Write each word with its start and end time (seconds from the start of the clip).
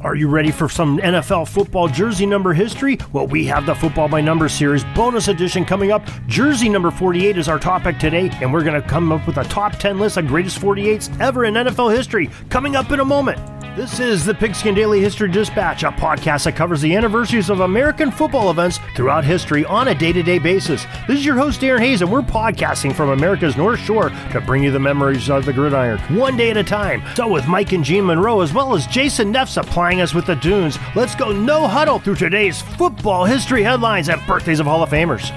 Are 0.00 0.14
you 0.14 0.28
ready 0.28 0.50
for 0.50 0.68
some 0.68 0.98
NFL 0.98 1.48
football 1.48 1.88
jersey 1.88 2.26
number 2.26 2.52
history? 2.52 2.98
Well, 3.12 3.26
we 3.26 3.44
have 3.46 3.64
the 3.66 3.74
Football 3.74 4.08
by 4.08 4.20
Number 4.20 4.48
series 4.48 4.84
bonus 4.94 5.28
edition 5.28 5.64
coming 5.64 5.92
up. 5.92 6.06
Jersey 6.26 6.68
number 6.68 6.90
48 6.90 7.38
is 7.38 7.48
our 7.48 7.58
topic 7.58 7.98
today, 7.98 8.30
and 8.40 8.52
we're 8.52 8.64
going 8.64 8.80
to 8.80 8.86
come 8.86 9.12
up 9.12 9.26
with 9.26 9.38
a 9.38 9.44
top 9.44 9.76
10 9.78 9.98
list 9.98 10.16
of 10.16 10.26
greatest 10.26 10.60
48s 10.60 11.18
ever 11.20 11.44
in 11.46 11.54
NFL 11.54 11.94
history 11.94 12.28
coming 12.50 12.76
up 12.76 12.90
in 12.92 13.00
a 13.00 13.04
moment. 13.04 13.38
This 13.76 13.98
is 13.98 14.24
the 14.24 14.34
Pigskin 14.34 14.76
Daily 14.76 15.00
History 15.00 15.28
Dispatch, 15.28 15.82
a 15.82 15.90
podcast 15.90 16.44
that 16.44 16.54
covers 16.54 16.80
the 16.80 16.94
anniversaries 16.94 17.50
of 17.50 17.58
American 17.58 18.12
football 18.12 18.52
events 18.52 18.78
throughout 18.94 19.24
history 19.24 19.64
on 19.64 19.88
a 19.88 19.94
day 19.96 20.12
to 20.12 20.22
day 20.22 20.38
basis. 20.38 20.86
This 21.08 21.18
is 21.18 21.26
your 21.26 21.34
host, 21.34 21.60
Darin 21.60 21.82
Hayes, 21.82 22.00
and 22.00 22.12
we're 22.12 22.20
podcasting 22.20 22.94
from 22.94 23.08
America's 23.08 23.56
North 23.56 23.80
Shore 23.80 24.10
to 24.30 24.40
bring 24.40 24.62
you 24.62 24.70
the 24.70 24.78
memories 24.78 25.28
of 25.28 25.44
the 25.44 25.52
gridiron, 25.52 25.98
one 26.16 26.36
day 26.36 26.50
at 26.50 26.56
a 26.56 26.62
time. 26.62 27.02
So, 27.16 27.26
with 27.26 27.48
Mike 27.48 27.72
and 27.72 27.82
Gene 27.82 28.06
Monroe, 28.06 28.42
as 28.42 28.54
well 28.54 28.76
as 28.76 28.86
Jason 28.86 29.32
Neff 29.32 29.48
supplying 29.48 30.00
us 30.00 30.14
with 30.14 30.26
the 30.26 30.36
dunes, 30.36 30.78
let's 30.94 31.16
go 31.16 31.32
no 31.32 31.66
huddle 31.66 31.98
through 31.98 32.14
today's 32.14 32.62
football 32.62 33.24
history 33.24 33.64
headlines 33.64 34.08
and 34.08 34.24
birthdays 34.24 34.60
of 34.60 34.66
Hall 34.66 34.84
of 34.84 34.90
Famers. 34.90 35.32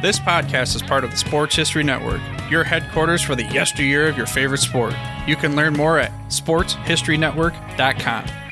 This 0.00 0.18
podcast 0.18 0.74
is 0.74 0.80
part 0.80 1.04
of 1.04 1.10
the 1.10 1.18
Sports 1.18 1.54
History 1.54 1.82
Network, 1.82 2.22
your 2.50 2.64
headquarters 2.64 3.20
for 3.20 3.36
the 3.36 3.44
yesteryear 3.44 4.08
of 4.08 4.16
your 4.16 4.24
favorite 4.24 4.60
sport. 4.60 4.94
You 5.30 5.36
can 5.36 5.54
learn 5.54 5.74
more 5.74 6.00
at 6.00 6.10
sportshistorynetwork.com. 6.28 8.49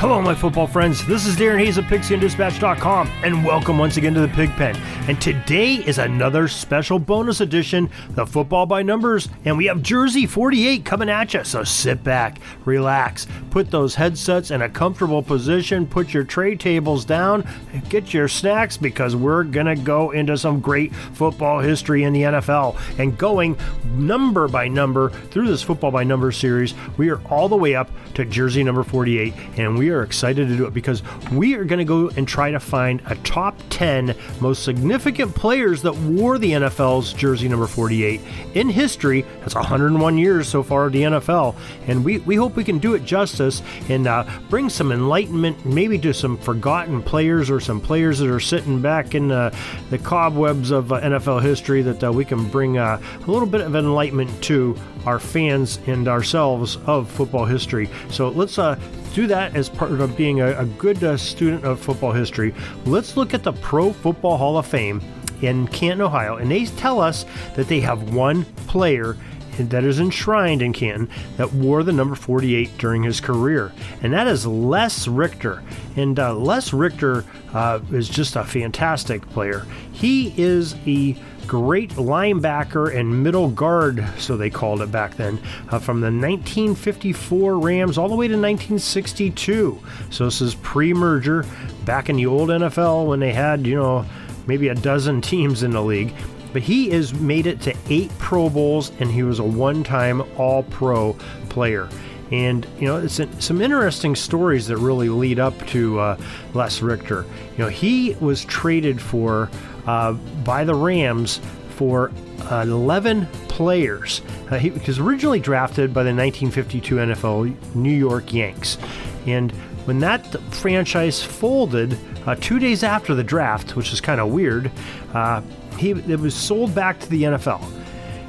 Hello, 0.00 0.18
my 0.22 0.34
football 0.34 0.66
friends. 0.66 1.06
This 1.06 1.26
is 1.26 1.36
Darin 1.36 1.58
Hayes 1.58 1.76
of 1.76 1.84
PigskinDispatch.com, 1.84 3.10
and 3.22 3.44
welcome 3.44 3.76
once 3.76 3.98
again 3.98 4.14
to 4.14 4.20
the 4.20 4.28
Pigpen. 4.28 4.74
And 5.06 5.20
today 5.20 5.74
is 5.74 5.98
another 5.98 6.48
special 6.48 6.98
bonus 6.98 7.42
edition, 7.42 7.90
the 8.12 8.24
Football 8.24 8.64
by 8.64 8.82
Numbers, 8.82 9.28
and 9.44 9.58
we 9.58 9.66
have 9.66 9.82
Jersey 9.82 10.24
48 10.24 10.86
coming 10.86 11.10
at 11.10 11.34
you. 11.34 11.44
So 11.44 11.64
sit 11.64 12.02
back, 12.02 12.38
relax, 12.64 13.26
put 13.50 13.70
those 13.70 13.94
headsets 13.94 14.50
in 14.50 14.62
a 14.62 14.70
comfortable 14.70 15.22
position, 15.22 15.86
put 15.86 16.14
your 16.14 16.24
tray 16.24 16.56
tables 16.56 17.04
down, 17.04 17.46
and 17.74 17.86
get 17.90 18.14
your 18.14 18.26
snacks 18.26 18.78
because 18.78 19.14
we're 19.14 19.44
gonna 19.44 19.76
go 19.76 20.12
into 20.12 20.38
some 20.38 20.60
great 20.60 20.94
football 20.94 21.60
history 21.60 22.04
in 22.04 22.14
the 22.14 22.22
NFL. 22.22 22.74
And 22.98 23.18
going 23.18 23.54
number 23.96 24.48
by 24.48 24.66
number 24.66 25.10
through 25.30 25.48
this 25.48 25.62
Football 25.62 25.90
by 25.90 26.04
Numbers 26.04 26.38
series, 26.38 26.72
we 26.96 27.10
are 27.10 27.20
all 27.28 27.50
the 27.50 27.56
way 27.56 27.74
up 27.74 27.90
to 28.14 28.24
Jersey 28.24 28.64
number 28.64 28.82
48, 28.82 29.34
and 29.58 29.76
we 29.76 29.89
are 29.90 30.02
excited 30.02 30.48
to 30.48 30.56
do 30.56 30.66
it 30.66 30.74
because 30.74 31.02
we 31.32 31.54
are 31.54 31.64
going 31.64 31.78
to 31.78 31.84
go 31.84 32.08
and 32.10 32.26
try 32.26 32.50
to 32.50 32.60
find 32.60 33.02
a 33.06 33.14
top 33.16 33.56
10 33.70 34.14
most 34.40 34.64
significant 34.64 35.34
players 35.34 35.82
that 35.82 35.94
wore 35.94 36.38
the 36.38 36.52
NFL's 36.52 37.12
jersey 37.12 37.48
number 37.48 37.66
48 37.66 38.20
in 38.54 38.68
history. 38.68 39.22
That's 39.40 39.54
101 39.54 40.18
years 40.18 40.48
so 40.48 40.62
far 40.62 40.86
of 40.86 40.92
the 40.92 41.02
NFL, 41.02 41.56
and 41.86 42.04
we, 42.04 42.18
we 42.18 42.36
hope 42.36 42.56
we 42.56 42.64
can 42.64 42.78
do 42.78 42.94
it 42.94 43.04
justice 43.04 43.62
and 43.88 44.06
uh, 44.06 44.26
bring 44.48 44.68
some 44.68 44.92
enlightenment, 44.92 45.64
maybe 45.64 45.98
to 45.98 46.12
some 46.12 46.36
forgotten 46.38 47.02
players 47.02 47.50
or 47.50 47.60
some 47.60 47.80
players 47.80 48.18
that 48.18 48.28
are 48.28 48.40
sitting 48.40 48.80
back 48.80 49.14
in 49.14 49.30
uh, 49.30 49.54
the 49.90 49.98
cobwebs 49.98 50.70
of 50.70 50.92
uh, 50.92 51.00
NFL 51.00 51.42
history 51.42 51.82
that 51.82 52.04
uh, 52.04 52.12
we 52.12 52.24
can 52.24 52.48
bring 52.48 52.78
uh, 52.78 53.00
a 53.26 53.30
little 53.30 53.48
bit 53.48 53.60
of 53.60 53.74
enlightenment 53.74 54.30
to 54.44 54.76
our 55.06 55.18
fans 55.18 55.78
and 55.86 56.08
ourselves 56.08 56.76
of 56.86 57.10
football 57.10 57.44
history. 57.44 57.88
So 58.10 58.28
let's 58.28 58.58
uh, 58.58 58.78
do 59.10 59.26
that 59.26 59.56
as 59.56 59.68
part 59.68 59.92
of 59.92 60.16
being 60.16 60.40
a, 60.40 60.58
a 60.58 60.64
good 60.64 61.02
uh, 61.02 61.16
student 61.16 61.64
of 61.64 61.80
football 61.80 62.12
history. 62.12 62.54
Let's 62.84 63.16
look 63.16 63.34
at 63.34 63.42
the 63.42 63.52
Pro 63.52 63.92
Football 63.92 64.36
Hall 64.36 64.58
of 64.58 64.66
Fame 64.66 65.02
in 65.42 65.66
Canton, 65.68 66.02
Ohio, 66.02 66.36
and 66.36 66.50
they 66.50 66.66
tell 66.66 67.00
us 67.00 67.24
that 67.54 67.68
they 67.68 67.80
have 67.80 68.14
one 68.14 68.44
player 68.66 69.16
that 69.58 69.84
is 69.84 70.00
enshrined 70.00 70.62
in 70.62 70.72
Canton 70.72 71.08
that 71.36 71.52
wore 71.52 71.82
the 71.82 71.92
number 71.92 72.14
48 72.14 72.78
during 72.78 73.02
his 73.02 73.20
career, 73.20 73.72
and 74.02 74.12
that 74.12 74.26
is 74.26 74.46
Les 74.46 75.06
Richter. 75.06 75.62
And 75.96 76.18
uh, 76.18 76.34
Les 76.34 76.72
Richter 76.72 77.24
uh, 77.52 77.80
is 77.92 78.08
just 78.08 78.36
a 78.36 78.44
fantastic 78.44 79.28
player. 79.30 79.66
He 79.92 80.32
is 80.40 80.74
a 80.86 81.16
great 81.50 81.90
linebacker 81.94 82.94
and 82.94 83.24
middle 83.24 83.48
guard, 83.50 84.06
so 84.18 84.36
they 84.36 84.48
called 84.48 84.80
it 84.80 84.92
back 84.92 85.16
then, 85.16 85.36
uh, 85.70 85.80
from 85.80 86.00
the 86.00 86.06
1954 86.06 87.58
Rams 87.58 87.98
all 87.98 88.08
the 88.08 88.14
way 88.14 88.28
to 88.28 88.34
1962. 88.34 89.76
So 90.10 90.26
this 90.26 90.40
is 90.40 90.54
pre 90.54 90.94
merger, 90.94 91.44
back 91.84 92.08
in 92.08 92.14
the 92.14 92.26
old 92.26 92.50
NFL 92.50 93.08
when 93.08 93.18
they 93.18 93.32
had, 93.32 93.66
you 93.66 93.74
know, 93.74 94.06
maybe 94.46 94.68
a 94.68 94.76
dozen 94.76 95.20
teams 95.32 95.64
in 95.64 95.72
the 95.72 95.82
league. 95.82 96.14
But 96.52 96.62
he 96.62 96.90
has 96.90 97.12
made 97.14 97.48
it 97.48 97.60
to 97.62 97.74
eight 97.88 98.16
Pro 98.18 98.48
Bowls 98.48 98.92
and 99.00 99.10
he 99.10 99.24
was 99.24 99.40
a 99.40 99.44
one 99.44 99.82
time 99.82 100.22
All 100.38 100.62
Pro 100.62 101.14
player. 101.48 101.88
And 102.30 102.64
you 102.78 102.86
know, 102.86 102.98
it's 102.98 103.20
some 103.44 103.60
interesting 103.60 104.14
stories 104.14 104.68
that 104.68 104.76
really 104.76 105.08
lead 105.08 105.40
up 105.40 105.66
to 105.68 105.98
uh, 105.98 106.16
Les 106.54 106.80
Richter. 106.80 107.26
You 107.56 107.64
know, 107.64 107.68
he 107.68 108.14
was 108.20 108.44
traded 108.44 109.02
for 109.02 109.50
uh, 109.86 110.12
by 110.44 110.64
the 110.64 110.74
Rams 110.74 111.40
for 111.70 112.10
11 112.50 113.26
players. 113.48 114.22
Uh, 114.50 114.58
he 114.58 114.70
was 114.70 114.98
originally 114.98 115.40
drafted 115.40 115.94
by 115.94 116.02
the 116.02 116.14
1952 116.14 116.96
NFL 116.96 117.74
New 117.74 117.92
York 117.92 118.32
Yanks. 118.32 118.78
And 119.26 119.52
when 119.84 119.98
that 120.00 120.24
franchise 120.52 121.22
folded 121.22 121.98
uh, 122.26 122.36
two 122.36 122.58
days 122.58 122.82
after 122.82 123.14
the 123.14 123.24
draft, 123.24 123.76
which 123.76 123.92
is 123.92 124.00
kind 124.00 124.20
of 124.20 124.30
weird, 124.30 124.70
uh, 125.14 125.42
he 125.78 125.90
it 125.90 126.20
was 126.20 126.34
sold 126.34 126.74
back 126.74 127.00
to 127.00 127.08
the 127.08 127.22
NFL. 127.22 127.62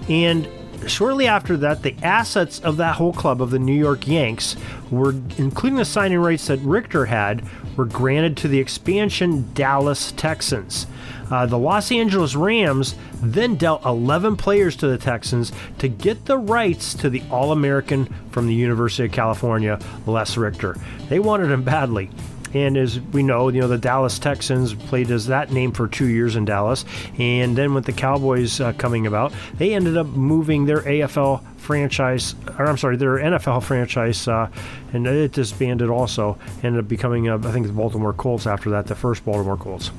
And 0.10 0.48
shortly 0.90 1.28
after 1.28 1.58
that, 1.58 1.84
the 1.84 1.96
assets 2.02 2.60
of 2.60 2.78
that 2.78 2.96
whole 2.96 3.14
club 3.14 3.42
of 3.42 3.52
the 3.52 3.60
New 3.60 3.78
York 3.78 4.08
Yanks 4.08 4.56
were, 4.90 5.14
including 5.38 5.78
the 5.78 5.86
signing 5.86 6.20
rights 6.20 6.48
that 6.48 6.60
Richter 6.60 7.06
had, 7.06 7.48
were 7.78 7.86
granted 7.86 8.38
to 8.38 8.48
the 8.48 8.60
expansion 8.60 9.50
Dallas 9.54 10.12
Texans. 10.14 10.88
Uh, 11.32 11.46
the 11.46 11.58
Los 11.58 11.92
Angeles 11.92 12.36
Rams 12.36 12.96
then 13.22 13.56
dealt 13.56 13.86
11 13.86 14.36
players 14.36 14.76
to 14.78 14.88
the 14.88 14.98
Texans 14.98 15.52
to 15.80 15.88
get 15.88 16.26
the 16.26 16.38
rights 16.38 16.94
to 16.96 17.10
the 17.10 17.24
All 17.32 17.52
American 17.52 18.06
from 18.32 18.48
the 18.48 18.54
University 18.54 19.06
of 19.06 19.12
California, 19.12 19.80
Les 20.06 20.38
Richter. 20.38 20.78
They 21.10 21.20
wanted 21.20 21.50
him 21.50 21.64
badly. 21.64 22.10
And 22.54 22.76
as 22.76 23.00
we 23.00 23.24
know, 23.24 23.48
you 23.48 23.62
know 23.62 23.68
the 23.68 23.78
Dallas 23.78 24.20
Texans 24.20 24.74
played 24.74 25.10
as 25.10 25.28
that 25.28 25.52
name 25.52 25.72
for 25.72 25.88
two 25.88 26.08
years 26.08 26.36
in 26.36 26.44
Dallas, 26.44 26.84
and 27.18 27.56
then 27.56 27.74
with 27.74 27.86
the 27.86 27.94
Cowboys 27.94 28.60
uh, 28.60 28.74
coming 28.74 29.08
about, 29.08 29.32
they 29.54 29.74
ended 29.74 29.96
up 29.96 30.08
moving 30.08 30.66
their 30.66 30.82
AFL 30.82 31.42
franchise, 31.56 32.36
or 32.60 32.66
I'm 32.66 32.78
sorry, 32.78 32.98
their 32.98 33.18
NFL 33.18 33.64
franchise, 33.64 34.28
uh, 34.28 34.50
and 34.92 35.08
it 35.08 35.32
disbanded 35.32 35.90
also, 35.90 36.38
ended 36.62 36.84
up 36.84 36.90
becoming, 36.90 37.30
uh, 37.30 37.38
I 37.38 37.52
think, 37.52 37.68
the 37.68 37.74
Baltimore 37.74 38.14
Colts 38.14 38.46
after 38.46 38.72
that, 38.72 38.88
the 38.88 38.96
first 38.96 39.24
Baltimore 39.24 39.56
Colts. 39.56 39.92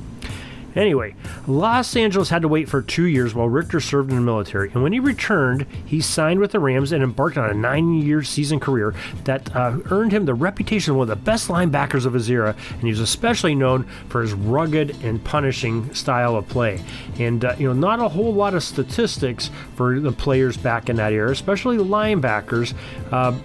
Anyway, 0.75 1.15
Los 1.47 1.95
Angeles 1.97 2.29
had 2.31 2.43
to 2.43 2.49
wait 2.49 2.69
for 2.69 2.83
two 2.83 3.05
years 3.05 3.35
while 3.35 3.49
Richter 3.49 3.81
served 3.81 4.11
in 4.11 4.17
the 4.17 4.23
military, 4.23 4.71
and 4.73 4.83
when 4.83 4.93
he 4.93 5.01
returned, 5.01 5.67
he 5.85 6.01
signed 6.01 6.41
with 6.41 6.53
the 6.53 6.61
Rams 6.61 6.93
and 6.93 7.03
embarked 7.03 7.37
on 7.37 7.51
a 7.51 7.55
nine 7.55 7.95
year 7.95 8.23
season 8.23 8.61
career 8.61 8.95
that 9.25 9.55
uh, 9.55 9.79
earned 9.91 10.13
him 10.13 10.25
the 10.25 10.35
reputation 10.35 10.93
of 10.93 10.97
one 10.99 11.11
of 11.11 11.19
the 11.19 11.25
best 11.25 11.49
linebackers 11.49 12.07
of 12.07 12.13
his 12.13 12.31
era, 12.31 12.55
and 12.71 12.83
he 12.83 12.89
was 12.89 13.01
especially 13.01 13.55
known 13.55 13.85
for 14.09 14.23
his 14.23 14.33
rugged 14.33 14.97
and 15.03 15.23
punishing 15.25 15.93
style 15.95 16.37
of 16.37 16.49
play. 16.49 16.83
And, 17.19 17.45
uh, 17.45 17.55
you 17.59 17.67
know, 17.67 17.75
not 17.75 18.01
a 18.01 18.09
whole 18.09 18.33
lot 18.33 18.55
of 18.55 18.63
statistics 18.63 19.51
for 19.77 20.01
the 20.01 20.13
players 20.13 20.57
back 20.57 20.89
in 20.89 20.97
that 20.97 21.13
era, 21.13 21.31
especially 21.31 21.77
linebackers, 21.77 22.75
uh, 23.11 23.37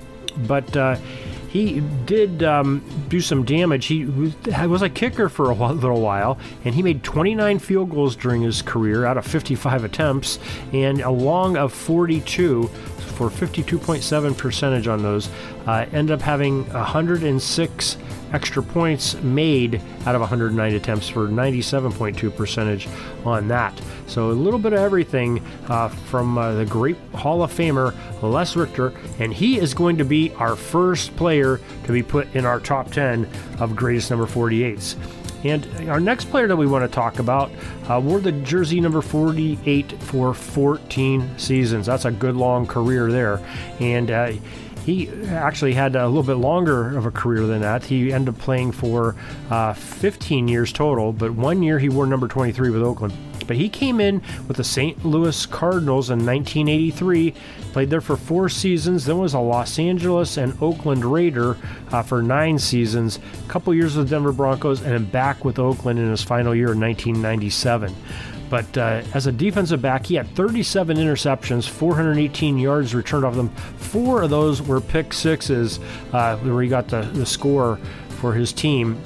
but 0.48 0.76
uh, 0.78 0.98
he 1.48 1.82
did 2.06 2.44
um, 2.44 2.84
do 3.10 3.22
some 3.22 3.44
damage. 3.44 3.86
He 3.86 4.06
was 4.06 4.82
a 4.82 4.90
kicker 4.90 5.30
for 5.30 5.50
a 5.50 5.54
little 5.54 6.02
while, 6.02 6.38
and 6.66 6.76
he 6.76 6.84
made 6.84 7.04
29 7.04 7.60
field 7.60 7.90
goals 7.90 8.16
during 8.16 8.42
his 8.42 8.62
career 8.62 9.06
out 9.06 9.18
of 9.18 9.26
55 9.26 9.84
attempts, 9.84 10.40
and 10.74 11.02
a 11.02 11.10
long 11.10 11.58
of 11.58 11.74
42 11.74 12.68
for 13.18 13.30
52.7 13.30 14.38
percentage 14.38 14.88
on 14.88 15.02
those. 15.02 15.30
Uh, 15.66 15.86
end 15.92 16.12
up 16.12 16.22
having 16.22 16.66
106 16.72 17.98
extra 18.34 18.64
points 18.64 19.16
made 19.22 19.82
out 20.06 20.16
of 20.16 20.22
109 20.22 20.74
attempts 20.74 21.08
for 21.08 21.28
97.2 21.28 22.36
percentage 22.36 22.88
on 23.26 23.48
that. 23.48 23.80
So 24.08 24.32
a 24.32 24.34
little 24.34 24.60
bit 24.60 24.74
of 24.74 24.80
everything 24.80 25.44
uh, 25.68 25.90
from 25.90 26.38
uh, 26.38 26.54
the 26.54 26.66
great 26.66 26.98
Hall 27.14 27.44
of 27.44 27.52
Famer 27.54 27.94
Les 28.22 28.56
Richter, 28.56 28.94
and 29.20 29.34
he 29.34 29.60
is 29.60 29.74
going 29.74 29.98
to 29.98 30.06
be 30.06 30.32
our 30.36 30.56
first 30.56 31.16
player 31.16 31.60
to 31.86 31.92
be 31.92 32.04
put 32.04 32.34
in 32.36 32.46
our 32.46 32.60
top 32.60 32.92
10 32.92 33.30
of 33.60 33.76
greatest 33.76 34.10
number 34.10 34.26
48s. 34.26 34.96
And 35.44 35.90
our 35.90 36.00
next 36.00 36.26
player 36.26 36.48
that 36.48 36.56
we 36.56 36.66
want 36.66 36.84
to 36.84 36.94
talk 36.94 37.20
about 37.20 37.52
uh, 37.88 38.02
wore 38.04 38.20
the 38.20 38.32
jersey 38.32 38.82
number 38.82 39.02
48 39.02 39.92
for 40.02 40.34
14 40.34 41.38
seasons. 41.38 41.86
That's 41.86 42.06
a 42.06 42.12
good 42.12 42.36
long 42.36 42.66
career 42.66 43.12
there. 43.12 43.40
And 43.80 44.10
uh, 44.10 44.34
he 44.88 45.10
actually 45.28 45.74
had 45.74 45.98
a 45.98 46.08
little 46.08 46.24
bit 46.24 46.38
longer 46.38 46.98
of 46.98 47.06
a 47.06 47.12
career 47.12 47.46
than 47.46 47.60
that. 47.60 47.84
He 47.84 48.14
ended 48.14 48.34
up 48.34 48.40
playing 48.40 48.72
for 48.72 49.18
uh, 49.50 49.74
15 49.74 50.48
years 50.48 50.72
total, 50.72 51.12
but 51.12 51.32
one 51.32 51.62
year 51.62 51.78
he 51.78 51.90
wore 51.90 52.08
number 52.08 52.30
23 52.30 52.70
with 52.70 52.82
Oakland. 52.82 53.14
But 53.46 53.58
he 53.58 53.68
came 53.68 54.00
in 54.00 54.22
with 54.48 54.56
the 54.56 54.64
St. 54.64 55.04
Louis 55.04 55.46
Cardinals 55.46 56.10
in 56.10 56.26
1983, 56.26 57.34
played 57.74 57.90
there 57.90 58.00
for 58.00 58.16
four 58.16 58.48
seasons, 58.48 59.04
then 59.04 59.18
was 59.18 59.34
a 59.34 59.40
Los 59.40 59.78
Angeles 59.78 60.38
and 60.38 60.58
Oakland 60.62 61.04
Raider 61.04 61.58
uh, 61.92 62.02
for 62.02 62.22
nine 62.22 62.58
seasons, 62.58 63.20
a 63.46 63.50
couple 63.50 63.74
years 63.74 63.98
with 63.98 64.10
Denver 64.10 64.32
Broncos, 64.32 64.82
and 64.82 64.94
then 64.94 65.04
back 65.04 65.44
with 65.44 65.60
Oakland 65.60 66.00
in 66.00 66.10
his 66.10 66.24
final 66.24 66.56
year 66.56 66.72
in 66.72 66.80
1997. 66.80 67.94
But 68.50 68.78
uh, 68.78 69.04
as 69.14 69.28
a 69.28 69.32
defensive 69.32 69.82
back, 69.82 70.06
he 70.06 70.16
had 70.16 70.28
37 70.36 70.98
interceptions, 70.98 71.68
418 71.68 72.58
yards 72.58 72.96
returned 72.96 73.26
off 73.26 73.36
them. 73.36 73.50
Four 73.50 74.24
of 74.24 74.30
those 74.30 74.62
were 74.62 74.80
pick 74.80 75.14
sixes, 75.14 75.80
uh, 76.14 76.38
where 76.38 76.62
he 76.62 76.70
got 76.70 76.88
the, 76.88 77.02
the 77.14 77.26
score 77.26 77.78
for 78.10 78.34
his 78.34 78.54
team 78.54 79.02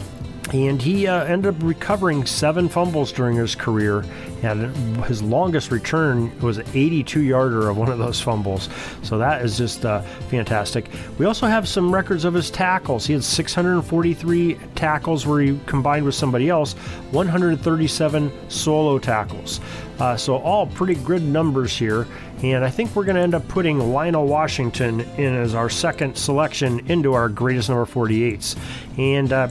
and 0.53 0.81
he 0.81 1.07
uh, 1.07 1.23
ended 1.23 1.55
up 1.55 1.63
recovering 1.63 2.25
seven 2.25 2.67
fumbles 2.67 3.11
during 3.11 3.37
his 3.37 3.55
career. 3.55 4.03
And 4.43 4.75
his 5.05 5.21
longest 5.21 5.71
return 5.71 6.37
was 6.39 6.57
an 6.57 6.65
82 6.73 7.21
yarder 7.21 7.69
of 7.69 7.77
one 7.77 7.89
of 7.89 7.99
those 7.99 8.19
fumbles. 8.19 8.69
So 9.03 9.19
that 9.19 9.43
is 9.43 9.55
just 9.55 9.85
uh, 9.85 10.01
fantastic. 10.29 10.89
We 11.19 11.25
also 11.25 11.45
have 11.45 11.67
some 11.67 11.93
records 11.93 12.25
of 12.25 12.33
his 12.33 12.49
tackles. 12.49 13.05
He 13.05 13.13
had 13.13 13.23
643 13.23 14.59
tackles 14.73 15.27
where 15.27 15.41
he 15.41 15.59
combined 15.67 16.05
with 16.05 16.15
somebody 16.15 16.49
else, 16.49 16.73
137 17.11 18.31
solo 18.49 18.97
tackles. 18.97 19.61
Uh, 19.99 20.17
so, 20.17 20.37
all 20.37 20.65
pretty 20.65 20.95
good 20.95 21.21
numbers 21.21 21.77
here. 21.77 22.07
And 22.41 22.65
I 22.65 22.71
think 22.71 22.95
we're 22.95 23.03
going 23.03 23.17
to 23.17 23.21
end 23.21 23.35
up 23.35 23.47
putting 23.47 23.77
Lionel 23.77 24.25
Washington 24.25 25.01
in 25.01 25.35
as 25.35 25.53
our 25.53 25.69
second 25.69 26.17
selection 26.17 26.89
into 26.89 27.13
our 27.13 27.29
greatest 27.29 27.69
number 27.69 27.85
48s. 27.85 28.57
And 28.97 29.31
uh, 29.31 29.49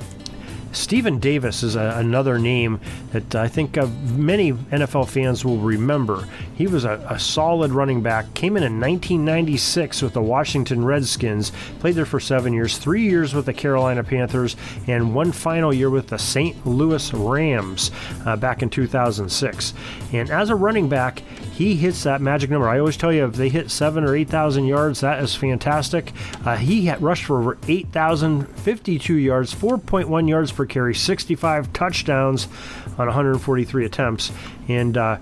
Stephen 0.73 1.19
Davis 1.19 1.63
is 1.63 1.75
a, 1.75 1.95
another 1.97 2.39
name 2.39 2.81
that 3.13 3.35
I 3.35 3.49
think 3.49 3.77
uh, 3.77 3.87
many 3.87 4.53
NFL 4.53 5.09
fans 5.09 5.45
will 5.45 5.59
remember. 5.59 6.29
He 6.55 6.67
was 6.67 6.85
a, 6.85 7.05
a, 7.09 7.19
solid 7.19 7.73
running 7.73 8.03
back, 8.03 8.33
came 8.35 8.57
in 8.57 8.63
in 8.63 8.81
1996 8.81 10.03
with 10.03 10.13
the 10.13 10.23
Washington 10.23 10.85
Redskins, 10.85 11.53
played 11.81 11.97
there 11.97 12.07
for 12.07 12.21
seven 12.21 12.53
years, 12.53 12.79
three 12.79 13.03
years 13.03 13.35
with 13.35 13.47
the 13.47 13.53
Carolina 13.53 14.05
Panthers, 14.05 14.57
and 14.87 15.15
one 15.15 15.33
final 15.33 15.73
year 15.73 15.91
with 15.91 16.09
the 16.09 16.19
St. 16.19 16.67
Louis 16.67 17.13
Rams 17.13 17.91
uh, 18.25 18.37
back 18.37 18.63
in 18.63 18.71
2006. 18.71 19.75
And 20.13 20.31
as 20.31 20.51
a 20.51 20.55
running 20.55 20.89
back, 20.89 21.23
he 21.61 21.77
hits 21.77 22.03
that 22.05 22.23
magic 22.23 22.49
number. 22.49 22.71
I 22.71 22.79
always 22.79 22.97
tell 22.97 23.13
you 23.13 23.27
if 23.27 23.35
they 23.35 23.51
hit 23.51 23.71
seven 23.71 24.03
or 24.03 24.17
8,000 24.17 24.65
yards, 24.65 25.01
that 25.01 25.23
is 25.23 25.35
fantastic. 25.35 26.15
Uh, 26.43 26.57
he 26.57 26.87
had 26.87 27.03
rushed 27.03 27.27
for 27.27 27.39
over 27.39 27.59
8,052 27.69 29.17
yards, 29.17 29.55
4.1 29.55 30.27
yards 30.27 30.53
per 30.53 30.65
carry, 30.65 30.95
65 30.95 31.71
touchdowns 31.75 32.49
on 32.97 33.09
143 33.09 33.85
attempts, 33.85 34.33
and 34.69 34.97
uh, 34.97 35.19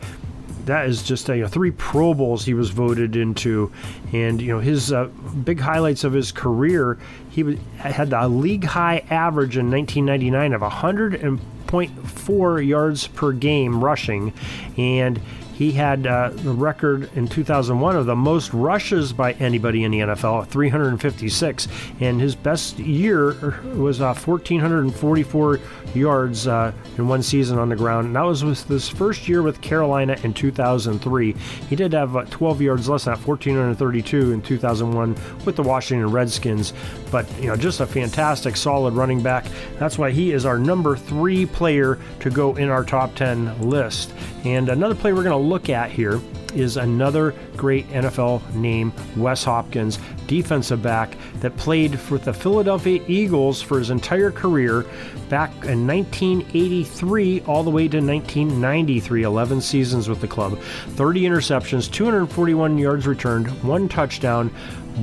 that 0.66 0.86
is 0.86 1.02
just 1.02 1.28
uh, 1.28 1.32
you 1.32 1.42
know, 1.42 1.48
three 1.48 1.72
Pro 1.72 2.14
Bowls 2.14 2.44
he 2.44 2.54
was 2.54 2.70
voted 2.70 3.16
into, 3.16 3.72
and 4.12 4.40
you 4.40 4.52
know 4.52 4.60
his 4.60 4.92
uh, 4.92 5.06
big 5.42 5.58
highlights 5.58 6.04
of 6.04 6.12
his 6.12 6.30
career. 6.30 7.00
He 7.30 7.58
had 7.78 8.10
the 8.10 8.28
league 8.28 8.62
high 8.62 8.98
average 9.10 9.56
in 9.56 9.72
1999 9.72 10.52
of 10.52 10.60
100.4 10.60 12.64
yards 12.64 13.08
per 13.08 13.32
game 13.32 13.82
rushing, 13.82 14.32
and 14.76 15.20
he 15.58 15.72
had 15.72 16.06
uh, 16.06 16.30
the 16.30 16.52
record 16.52 17.10
in 17.16 17.26
2001 17.26 17.96
of 17.96 18.06
the 18.06 18.14
most 18.14 18.54
rushes 18.54 19.12
by 19.12 19.32
anybody 19.32 19.82
in 19.82 19.90
the 19.90 19.98
NFL, 19.98 20.46
356, 20.46 21.66
and 21.98 22.20
his 22.20 22.36
best 22.36 22.78
year 22.78 23.32
was 23.74 24.00
uh, 24.00 24.14
1,444 24.14 25.58
yards 25.96 26.46
uh, 26.46 26.72
in 26.96 27.08
one 27.08 27.24
season 27.24 27.58
on 27.58 27.70
the 27.70 27.74
ground. 27.74 28.06
And 28.06 28.14
that 28.14 28.22
was 28.22 28.44
with 28.44 28.68
his 28.68 28.88
first 28.88 29.28
year 29.28 29.42
with 29.42 29.60
Carolina 29.60 30.16
in 30.22 30.32
2003. 30.32 31.32
He 31.68 31.74
did 31.74 31.92
have 31.92 32.14
uh, 32.14 32.24
12 32.26 32.62
yards 32.62 32.88
less 32.88 33.06
than 33.06 33.14
that, 33.14 33.26
1,432 33.26 34.30
in 34.30 34.40
2001 34.40 35.16
with 35.44 35.56
the 35.56 35.62
Washington 35.64 36.08
Redskins. 36.12 36.72
But 37.10 37.26
you 37.40 37.48
know, 37.48 37.56
just 37.56 37.80
a 37.80 37.86
fantastic, 37.86 38.56
solid 38.56 38.94
running 38.94 39.24
back. 39.24 39.46
That's 39.80 39.98
why 39.98 40.12
he 40.12 40.30
is 40.30 40.46
our 40.46 40.58
number 40.58 40.96
three 40.96 41.46
player 41.46 41.98
to 42.20 42.30
go 42.30 42.54
in 42.54 42.68
our 42.68 42.84
top 42.84 43.16
10 43.16 43.68
list. 43.68 44.12
And 44.44 44.68
another 44.68 44.94
player 44.94 45.14
we're 45.14 45.24
going 45.24 45.42
to 45.42 45.47
look 45.48 45.68
at 45.68 45.90
here 45.90 46.20
is 46.54 46.76
another 46.76 47.34
great 47.56 47.88
NFL 47.88 48.54
name, 48.54 48.92
Wes 49.16 49.44
Hopkins, 49.44 49.98
defensive 50.26 50.82
back 50.82 51.16
that 51.40 51.56
played 51.56 51.98
for 51.98 52.18
the 52.18 52.32
Philadelphia 52.32 53.02
Eagles 53.06 53.60
for 53.60 53.78
his 53.78 53.90
entire 53.90 54.30
career 54.30 54.84
back 55.28 55.50
in 55.64 55.86
1983 55.86 57.42
all 57.42 57.62
the 57.62 57.70
way 57.70 57.88
to 57.88 57.98
1993, 57.98 59.22
11 59.22 59.60
seasons 59.60 60.08
with 60.08 60.20
the 60.20 60.28
club. 60.28 60.58
30 60.58 61.22
interceptions, 61.22 61.90
241 61.90 62.78
yards 62.78 63.06
returned, 63.06 63.48
one 63.62 63.88
touchdown. 63.88 64.50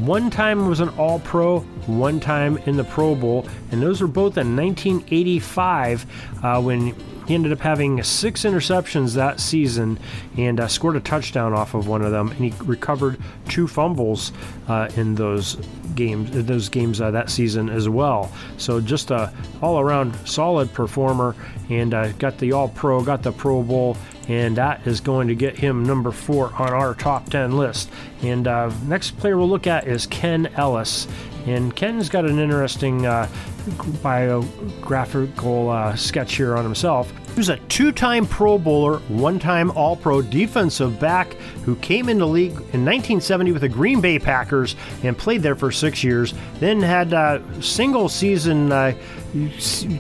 One 0.04 0.30
time 0.30 0.68
was 0.68 0.82
an 0.82 0.90
All 0.98 1.20
Pro, 1.20 1.60
one 1.88 2.20
time 2.20 2.58
in 2.66 2.76
the 2.76 2.84
Pro 2.84 3.16
Bowl, 3.16 3.48
and 3.72 3.82
those 3.82 4.02
were 4.02 4.08
both 4.08 4.38
in 4.38 4.54
1985 4.54 6.44
uh, 6.44 6.62
when 6.62 6.94
he 7.28 7.36
ended 7.36 7.52
up 7.52 7.60
having 7.60 8.02
six 8.04 8.44
interceptions 8.44 9.16
that 9.16 9.40
season 9.40 10.00
and 10.38 10.60
uh, 10.60 10.68
scored 10.68 10.96
a 10.96 11.00
touchdown 11.00 11.54
off 11.54 11.74
of 11.74 11.88
one 11.88 12.02
of 12.02 12.12
them, 12.12 12.30
and 12.32 12.40
he 12.40 12.54
recovered 12.64 13.18
two 13.48 13.68
fumbles 13.68 14.32
uh, 14.68 14.90
in 14.96 15.16
those 15.16 15.56
games. 15.96 16.30
Those 16.32 16.70
games 16.70 17.02
uh, 17.02 17.12
that 17.12 17.30
season 17.30 17.70
as 17.70 17.90
well. 17.90 18.32
So 18.58 18.80
just 18.80 19.12
a 19.12 19.34
all-around 19.62 20.16
solid 20.28 20.72
performer, 20.74 21.36
and 21.70 21.94
uh, 21.94 22.12
got 22.14 22.38
the 22.38 22.52
All-Pro, 22.52 23.04
got 23.04 23.24
the 23.24 23.32
Pro 23.32 23.64
Bowl, 23.64 23.98
and 24.28 24.56
that 24.58 24.86
is 24.86 25.00
going 25.00 25.28
to 25.28 25.36
get 25.36 25.58
him 25.58 25.84
number 25.84 26.12
four 26.12 26.54
on 26.56 26.70
our 26.74 26.94
top 26.96 27.30
10 27.30 27.58
list. 27.58 27.90
And 28.22 28.48
uh, 28.48 28.72
next 28.86 29.18
player 29.18 29.38
we'll 29.38 29.50
look 29.50 29.68
at 29.68 29.88
is 29.88 30.08
Ken 30.08 30.48
Ellis. 30.56 31.08
And 31.46 31.76
Ken's 31.76 32.10
got 32.10 32.26
an 32.26 32.40
interesting 32.40 33.06
uh, 33.06 33.30
biographical 34.02 35.70
uh, 35.70 35.96
sketch 35.96 36.36
here 36.36 36.56
on 36.56 36.64
himself. 36.64 37.12
He 37.30 37.40
was 37.40 37.50
a 37.50 37.58
two 37.68 37.92
time 37.92 38.26
Pro 38.26 38.58
Bowler, 38.58 39.00
one 39.10 39.40
time 39.40 39.72
All 39.72 39.96
Pro 39.96 40.22
defensive 40.22 41.00
back 41.00 41.34
who 41.64 41.76
came 41.78 42.08
into 42.08 42.26
league 42.26 42.52
in 42.52 42.86
1970 42.86 43.52
with 43.52 43.62
the 43.62 43.70
Green 43.70 44.00
Bay 44.00 44.20
Packers 44.20 44.76
and 45.04 45.18
played 45.18 45.42
there 45.42 45.56
for 45.56 45.72
six 45.72 46.04
years. 46.04 46.34
Then 46.60 46.82
had 46.82 47.14
uh, 47.14 47.40
single 47.62 48.08
season 48.08 48.72
uh, 48.72 48.94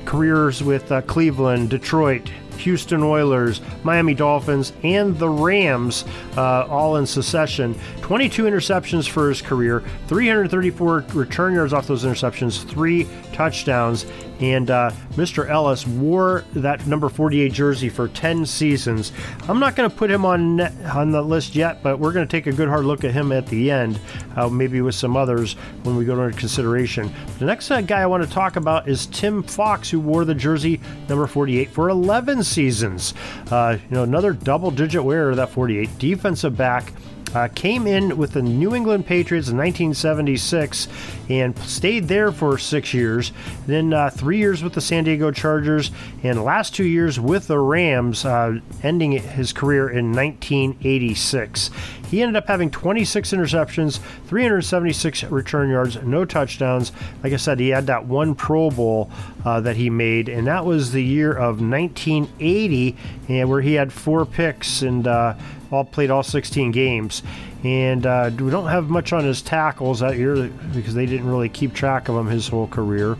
careers 0.05 0.63
with 0.63 0.91
uh, 0.91 1.01
Cleveland, 1.01 1.69
Detroit, 1.69 2.29
Houston 2.59 3.03
Oilers, 3.03 3.61
Miami 3.83 4.13
Dolphins, 4.13 4.73
and 4.83 5.17
the 5.17 5.29
Rams, 5.29 6.05
uh, 6.37 6.65
all 6.69 6.97
in 6.97 7.05
succession. 7.05 7.77
22 8.01 8.43
interceptions 8.43 9.07
for 9.07 9.29
his 9.29 9.41
career, 9.41 9.83
334 10.07 11.05
return 11.13 11.53
yards 11.53 11.73
off 11.73 11.87
those 11.87 12.03
interceptions, 12.03 12.63
three 12.67 13.07
touchdowns, 13.33 14.05
and 14.39 14.69
uh, 14.69 14.91
Mr. 15.13 15.49
Ellis 15.49 15.87
wore 15.87 16.43
that 16.53 16.85
number 16.87 17.09
48 17.09 17.53
jersey 17.53 17.89
for 17.89 18.07
10 18.07 18.45
seasons. 18.45 19.11
I'm 19.47 19.59
not 19.59 19.75
going 19.75 19.89
to 19.89 19.95
put 19.95 20.11
him 20.11 20.25
on 20.25 20.61
on 20.61 21.11
the 21.11 21.21
list 21.21 21.55
yet, 21.55 21.81
but 21.81 21.99
we're 21.99 22.11
going 22.11 22.27
to 22.27 22.31
take 22.31 22.47
a 22.47 22.51
good 22.51 22.67
hard 22.67 22.85
look 22.85 23.03
at 23.03 23.11
him 23.11 23.31
at 23.31 23.47
the 23.47 23.71
end, 23.71 23.99
uh, 24.35 24.49
maybe 24.49 24.81
with 24.81 24.95
some 24.95 25.15
others 25.15 25.53
when 25.83 25.95
we 25.95 26.05
go 26.05 26.21
into 26.23 26.37
consideration. 26.37 27.13
The 27.39 27.45
next 27.45 27.71
uh, 27.71 27.81
guy 27.81 28.01
I 28.01 28.05
want 28.05 28.23
to 28.23 28.29
talk 28.29 28.55
about 28.55 28.87
is 28.87 29.05
Tim 29.07 29.43
Fox, 29.43 29.89
who 29.89 29.99
wore 29.99 30.25
the 30.25 30.35
jersey 30.35 30.81
number 31.07 31.27
48 31.27 31.69
for 31.69 31.89
11 31.89 32.43
seasons. 32.43 33.13
Uh, 33.49 33.77
you 33.89 33.95
know, 33.95 34.03
another 34.03 34.33
double-digit 34.33 35.03
wearer 35.03 35.31
of 35.31 35.37
that 35.37 35.49
48, 35.49 35.97
defensive 35.97 36.57
back. 36.57 36.91
Uh, 37.35 37.49
came 37.49 37.85
in 37.85 38.17
with 38.17 38.31
the 38.31 38.41
New 38.41 38.73
England 38.73 39.05
Patriots 39.05 39.49
in 39.49 39.57
1976 39.57 40.87
and 41.29 41.57
stayed 41.59 42.07
there 42.07 42.31
for 42.31 42.57
six 42.57 42.93
years. 42.93 43.33
Then 43.67 43.91
uh, 43.91 44.09
three 44.09 44.37
years 44.37 44.63
with 44.63 44.71
the 44.71 44.79
San 44.79 45.03
Diego 45.03 45.31
Chargers, 45.31 45.91
and 46.23 46.41
last 46.45 46.73
two 46.73 46.85
years 46.85 47.19
with 47.19 47.47
the 47.47 47.59
Rams, 47.59 48.23
uh, 48.23 48.59
ending 48.83 49.11
his 49.11 49.51
career 49.51 49.89
in 49.89 50.13
1986. 50.13 51.71
He 52.09 52.21
ended 52.21 52.35
up 52.35 52.47
having 52.47 52.69
26 52.69 53.31
interceptions, 53.31 53.99
376 54.27 55.23
return 55.25 55.69
yards, 55.69 56.01
no 56.03 56.23
touchdowns. 56.23 56.91
Like 57.23 57.33
I 57.33 57.37
said, 57.37 57.59
he 57.59 57.69
had 57.69 57.87
that 57.87 58.05
one 58.05 58.35
Pro 58.35 58.69
Bowl 58.69 59.09
uh, 59.43 59.59
that 59.61 59.75
he 59.75 59.89
made, 59.89 60.29
and 60.29 60.47
that 60.47 60.65
was 60.65 60.91
the 60.91 61.03
year 61.03 61.31
of 61.31 61.59
1980, 61.59 62.95
and 63.27 63.49
where 63.49 63.61
he 63.61 63.73
had 63.73 63.91
four 63.91 64.25
picks 64.25 64.81
and 64.81 65.07
uh, 65.07 65.33
all 65.71 65.83
played 65.83 66.09
all 66.09 66.23
16 66.23 66.71
games. 66.71 67.23
And 67.63 68.05
uh, 68.05 68.31
we 68.37 68.51
don't 68.51 68.67
have 68.67 68.89
much 68.89 69.13
on 69.13 69.23
his 69.23 69.41
tackles 69.41 69.99
that 69.99 70.17
year 70.17 70.47
because 70.73 70.93
they 70.93 71.05
didn't 71.05 71.27
really 71.27 71.49
keep 71.49 71.73
track 71.73 72.09
of 72.09 72.15
him 72.15 72.27
his 72.27 72.47
whole 72.47 72.67
career. 72.67 73.17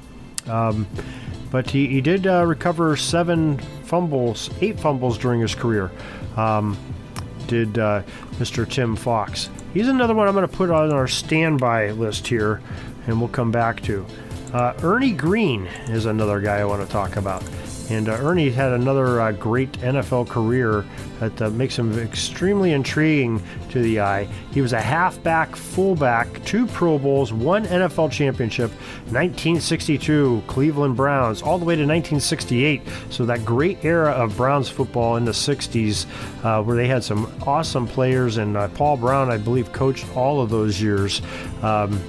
Um, 0.47 0.87
but 1.51 1.69
he, 1.69 1.87
he 1.87 2.01
did 2.01 2.27
uh, 2.27 2.45
recover 2.45 2.95
seven 2.95 3.57
fumbles, 3.83 4.49
eight 4.61 4.79
fumbles 4.79 5.17
during 5.17 5.41
his 5.41 5.55
career. 5.55 5.91
Um, 6.35 6.77
did 7.47 7.77
uh, 7.77 8.01
Mr. 8.33 8.69
Tim 8.69 8.95
Fox. 8.95 9.49
He's 9.73 9.87
another 9.87 10.13
one 10.13 10.27
I'm 10.27 10.33
going 10.33 10.47
to 10.47 10.53
put 10.53 10.69
on 10.69 10.91
our 10.91 11.07
standby 11.07 11.91
list 11.91 12.27
here, 12.27 12.61
and 13.07 13.19
we'll 13.19 13.29
come 13.29 13.51
back 13.51 13.81
to. 13.83 14.05
Uh, 14.53 14.73
Ernie 14.83 15.11
Green 15.11 15.65
is 15.87 16.05
another 16.05 16.39
guy 16.39 16.57
I 16.57 16.65
want 16.65 16.85
to 16.85 16.91
talk 16.91 17.17
about. 17.17 17.43
And 17.89 18.09
uh, 18.09 18.13
Ernie 18.13 18.49
had 18.49 18.71
another 18.71 19.21
uh, 19.21 19.31
great 19.31 19.71
NFL 19.73 20.27
career 20.27 20.85
that 21.19 21.41
uh, 21.41 21.49
makes 21.51 21.77
him 21.77 21.97
extremely 21.99 22.73
intriguing 22.73 23.41
to 23.69 23.81
the 23.81 23.99
eye. 23.99 24.27
He 24.51 24.61
was 24.61 24.73
a 24.73 24.81
halfback, 24.81 25.55
fullback, 25.55 26.43
two 26.45 26.65
Pro 26.67 26.97
Bowls, 26.97 27.31
one 27.31 27.65
NFL 27.65 28.11
championship, 28.11 28.71
1962 29.11 30.43
Cleveland 30.47 30.95
Browns, 30.95 31.41
all 31.41 31.59
the 31.59 31.65
way 31.65 31.75
to 31.75 31.81
1968. 31.81 32.81
So 33.09 33.25
that 33.25 33.45
great 33.45 33.83
era 33.85 34.11
of 34.11 34.35
Browns 34.35 34.67
football 34.67 35.17
in 35.17 35.25
the 35.25 35.31
60s, 35.31 36.05
uh, 36.43 36.63
where 36.63 36.75
they 36.75 36.87
had 36.87 37.03
some 37.03 37.31
awesome 37.45 37.87
players, 37.87 38.37
and 38.37 38.57
uh, 38.57 38.67
Paul 38.69 38.97
Brown, 38.97 39.29
I 39.29 39.37
believe, 39.37 39.71
coached 39.71 40.05
all 40.15 40.41
of 40.41 40.49
those 40.49 40.81
years. 40.81 41.21
Um, 41.61 42.01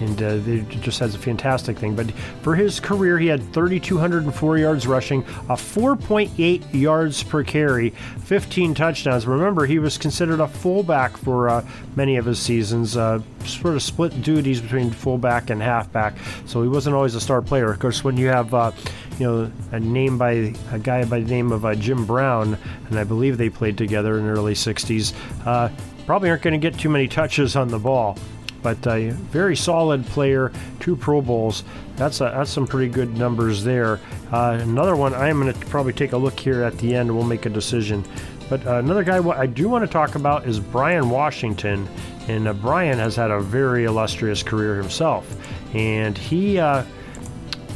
and 0.00 0.22
uh, 0.22 0.50
it 0.50 0.68
just 0.80 0.98
has 0.98 1.14
a 1.14 1.18
fantastic 1.18 1.78
thing. 1.78 1.94
But 1.94 2.10
for 2.42 2.54
his 2.54 2.80
career, 2.80 3.18
he 3.18 3.26
had 3.26 3.40
3,204 3.52 4.58
yards 4.58 4.86
rushing, 4.86 5.22
a 5.48 5.54
4.8 5.54 6.62
yards 6.72 7.22
per 7.22 7.44
carry, 7.44 7.90
15 7.90 8.74
touchdowns. 8.74 9.26
Remember, 9.26 9.66
he 9.66 9.78
was 9.78 9.98
considered 9.98 10.40
a 10.40 10.48
fullback 10.48 11.16
for 11.16 11.48
uh, 11.48 11.66
many 11.96 12.16
of 12.16 12.24
his 12.24 12.38
seasons, 12.38 12.96
uh, 12.96 13.20
sort 13.44 13.74
of 13.74 13.82
split 13.82 14.22
duties 14.22 14.60
between 14.60 14.90
fullback 14.90 15.50
and 15.50 15.62
halfback. 15.62 16.14
So 16.46 16.62
he 16.62 16.68
wasn't 16.68 16.96
always 16.96 17.14
a 17.14 17.20
star 17.20 17.42
player. 17.42 17.70
Of 17.70 17.78
course, 17.78 18.02
when 18.02 18.16
you 18.16 18.28
have 18.28 18.52
uh, 18.54 18.72
you 19.18 19.26
know, 19.26 19.52
a 19.72 19.80
name 19.80 20.18
by 20.18 20.54
a 20.72 20.78
guy 20.78 21.04
by 21.04 21.20
the 21.20 21.30
name 21.30 21.52
of 21.52 21.64
uh, 21.64 21.74
Jim 21.74 22.04
Brown, 22.04 22.58
and 22.88 22.98
I 22.98 23.04
believe 23.04 23.38
they 23.38 23.50
played 23.50 23.78
together 23.78 24.18
in 24.18 24.24
the 24.24 24.30
early 24.30 24.54
60s. 24.54 25.14
Uh, 25.46 25.68
probably 26.04 26.28
aren't 26.30 26.42
going 26.42 26.60
to 26.60 26.70
get 26.70 26.78
too 26.78 26.90
many 26.90 27.08
touches 27.08 27.56
on 27.56 27.68
the 27.68 27.78
ball 27.78 28.18
but 28.64 28.84
a 28.86 29.10
very 29.10 29.54
solid 29.54 30.06
player, 30.06 30.50
two 30.80 30.96
Pro 30.96 31.20
Bowls. 31.20 31.64
That's 31.96 32.22
a, 32.22 32.32
that's 32.34 32.50
some 32.50 32.66
pretty 32.66 32.90
good 32.90 33.14
numbers 33.16 33.62
there. 33.62 34.00
Uh, 34.32 34.58
another 34.60 34.96
one 34.96 35.12
I'm 35.12 35.38
going 35.38 35.52
to 35.52 35.66
probably 35.66 35.92
take 35.92 36.12
a 36.12 36.16
look 36.16 36.40
here 36.40 36.62
at 36.62 36.78
the 36.78 36.94
end. 36.94 37.14
We'll 37.14 37.24
make 37.26 37.44
a 37.44 37.50
decision. 37.50 38.02
But 38.48 38.66
uh, 38.66 38.76
another 38.76 39.04
guy 39.04 39.18
I 39.38 39.44
do 39.44 39.68
want 39.68 39.84
to 39.84 39.92
talk 39.92 40.14
about 40.14 40.46
is 40.46 40.58
Brian 40.58 41.10
Washington, 41.10 41.86
and 42.26 42.48
uh, 42.48 42.54
Brian 42.54 42.98
has 42.98 43.14
had 43.16 43.30
a 43.30 43.38
very 43.38 43.84
illustrious 43.84 44.42
career 44.42 44.76
himself, 44.76 45.36
and 45.74 46.16
he 46.16 46.58
uh, 46.58 46.84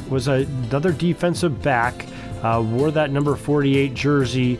was 0.08 0.26
a, 0.26 0.46
another 0.68 0.92
defensive 0.92 1.62
back. 1.62 2.06
Uh, 2.42 2.64
wore 2.64 2.90
that 2.92 3.10
number 3.10 3.34
48 3.36 3.92
jersey 3.94 4.58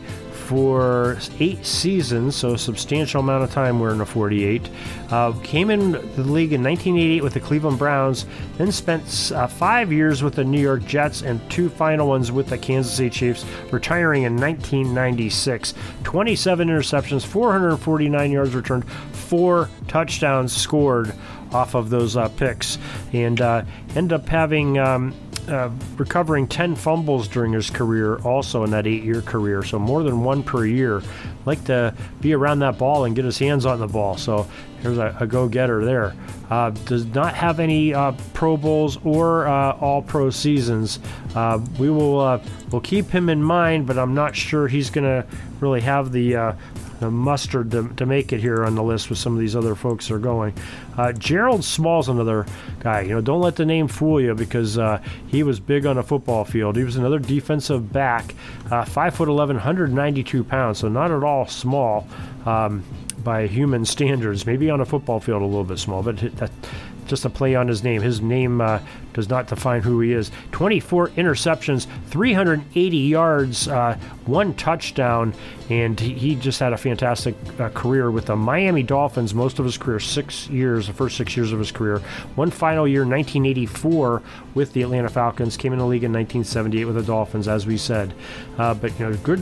for 0.48 1.18
eight 1.40 1.66
seasons, 1.66 2.34
so 2.34 2.54
a 2.54 2.58
substantial 2.58 3.20
amount 3.20 3.44
of 3.44 3.52
time 3.52 3.78
wearing 3.78 4.00
a 4.00 4.06
48. 4.06 4.70
Uh, 5.10 5.32
came 5.42 5.68
in 5.68 5.92
the 5.92 6.22
league 6.22 6.54
in 6.54 6.62
1988 6.62 7.22
with 7.22 7.34
the 7.34 7.40
Cleveland 7.40 7.78
Browns, 7.78 8.24
then 8.56 8.72
spent 8.72 9.30
uh, 9.34 9.46
five 9.46 9.92
years 9.92 10.22
with 10.22 10.36
the 10.36 10.44
New 10.44 10.60
York 10.60 10.86
Jets 10.86 11.20
and 11.20 11.38
two 11.50 11.68
final 11.68 12.08
ones 12.08 12.32
with 12.32 12.46
the 12.46 12.56
Kansas 12.56 12.94
City 12.94 13.10
Chiefs, 13.10 13.44
retiring 13.70 14.22
in 14.22 14.36
1996. 14.36 15.74
27 16.04 16.68
interceptions, 16.68 17.26
449 17.26 18.30
yards 18.30 18.54
returned, 18.54 18.90
four 19.12 19.68
touchdowns 19.86 20.56
scored 20.56 21.12
off 21.52 21.74
of 21.74 21.90
those 21.90 22.16
uh, 22.16 22.26
picks, 22.30 22.78
and 23.12 23.42
uh, 23.42 23.62
ended 23.94 24.14
up 24.14 24.26
having. 24.26 24.78
Um, 24.78 25.14
uh, 25.48 25.70
recovering 25.96 26.46
10 26.46 26.76
fumbles 26.76 27.28
during 27.28 27.52
his 27.52 27.70
career, 27.70 28.18
also 28.18 28.64
in 28.64 28.70
that 28.70 28.86
eight 28.86 29.02
year 29.02 29.22
career, 29.22 29.62
so 29.62 29.78
more 29.78 30.02
than 30.02 30.22
one 30.22 30.42
per 30.42 30.66
year. 30.66 31.02
Like 31.46 31.64
to 31.64 31.94
be 32.20 32.34
around 32.34 32.58
that 32.60 32.78
ball 32.78 33.04
and 33.04 33.16
get 33.16 33.24
his 33.24 33.38
hands 33.38 33.64
on 33.64 33.80
the 33.80 33.86
ball, 33.86 34.16
so 34.16 34.46
here's 34.82 34.98
a, 34.98 35.16
a 35.20 35.26
go 35.26 35.48
getter 35.48 35.84
there. 35.84 36.14
Uh, 36.50 36.70
does 36.70 37.06
not 37.06 37.34
have 37.34 37.60
any 37.60 37.92
uh, 37.92 38.12
Pro 38.32 38.56
Bowls 38.56 38.98
or 39.04 39.46
uh, 39.46 39.72
All 39.72 40.02
Pro 40.02 40.30
seasons. 40.30 40.98
Uh, 41.34 41.60
we 41.78 41.90
will 41.90 42.20
uh, 42.20 42.42
we'll 42.70 42.80
keep 42.80 43.08
him 43.10 43.28
in 43.28 43.42
mind, 43.42 43.86
but 43.86 43.98
I'm 43.98 44.14
not 44.14 44.36
sure 44.36 44.68
he's 44.68 44.90
going 44.90 45.04
to 45.04 45.26
really 45.60 45.80
have 45.80 46.12
the 46.12 46.54
the 47.00 47.10
mustard 47.10 47.70
to, 47.70 47.88
to 47.96 48.06
make 48.06 48.32
it 48.32 48.40
here 48.40 48.64
on 48.64 48.74
the 48.74 48.82
list 48.82 49.08
with 49.10 49.18
some 49.18 49.34
of 49.34 49.40
these 49.40 49.54
other 49.54 49.74
folks 49.74 50.08
that 50.08 50.14
are 50.14 50.18
going. 50.18 50.54
Uh, 50.96 51.12
Gerald 51.12 51.64
Small's 51.64 52.08
another 52.08 52.46
guy. 52.80 53.02
You 53.02 53.10
know, 53.10 53.20
don't 53.20 53.40
let 53.40 53.56
the 53.56 53.66
name 53.66 53.88
fool 53.88 54.20
you 54.20 54.34
because 54.34 54.78
uh, 54.78 55.02
he 55.28 55.42
was 55.42 55.60
big 55.60 55.86
on 55.86 55.98
a 55.98 56.02
football 56.02 56.44
field. 56.44 56.76
He 56.76 56.84
was 56.84 56.96
another 56.96 57.18
defensive 57.18 57.92
back, 57.92 58.34
uh, 58.70 58.84
five 58.84 59.14
foot 59.14 59.28
11, 59.28 59.56
192 59.56 60.44
pounds, 60.44 60.78
so 60.78 60.88
not 60.88 61.10
at 61.10 61.22
all 61.22 61.46
small. 61.46 62.06
Um, 62.46 62.84
by 63.22 63.46
human 63.46 63.84
standards, 63.84 64.46
maybe 64.46 64.70
on 64.70 64.80
a 64.80 64.86
football 64.86 65.20
field 65.20 65.42
a 65.42 65.44
little 65.44 65.64
bit 65.64 65.78
small, 65.78 66.02
but 66.02 66.16
that, 66.36 66.50
just 67.06 67.24
a 67.24 67.30
play 67.30 67.54
on 67.54 67.66
his 67.68 67.82
name. 67.82 68.02
His 68.02 68.20
name 68.20 68.60
uh, 68.60 68.80
does 69.12 69.28
not 69.28 69.48
define 69.48 69.82
who 69.82 70.00
he 70.00 70.12
is. 70.12 70.30
24 70.52 71.10
interceptions, 71.10 71.86
380 72.06 72.96
yards, 72.96 73.68
uh, 73.68 73.98
one 74.26 74.54
touchdown, 74.54 75.34
and 75.70 75.98
he, 75.98 76.34
just 76.34 76.60
had 76.60 76.72
a 76.72 76.76
fantastic 76.76 77.34
uh, 77.58 77.68
career 77.70 78.10
with 78.10 78.26
the 78.26 78.36
Miami 78.36 78.82
Dolphins. 78.82 79.34
Most 79.34 79.58
of 79.58 79.64
his 79.64 79.76
career, 79.76 80.00
six 80.00 80.48
years, 80.48 80.86
the 80.86 80.92
first 80.92 81.16
six 81.16 81.36
years 81.36 81.52
of 81.52 81.58
his 81.58 81.72
career. 81.72 81.98
One 82.36 82.50
final 82.50 82.88
year, 82.88 83.00
1984, 83.00 84.22
with 84.54 84.72
the 84.72 84.82
Atlanta 84.82 85.08
Falcons. 85.08 85.56
Came 85.56 85.72
in 85.72 85.78
the 85.78 85.86
league 85.86 86.04
in 86.04 86.12
1978 86.12 86.84
with 86.84 86.94
the 86.94 87.02
Dolphins, 87.02 87.48
as 87.48 87.66
we 87.66 87.76
said. 87.76 88.14
Uh, 88.56 88.74
but 88.74 88.98
you 88.98 89.08
know, 89.08 89.16
good, 89.18 89.40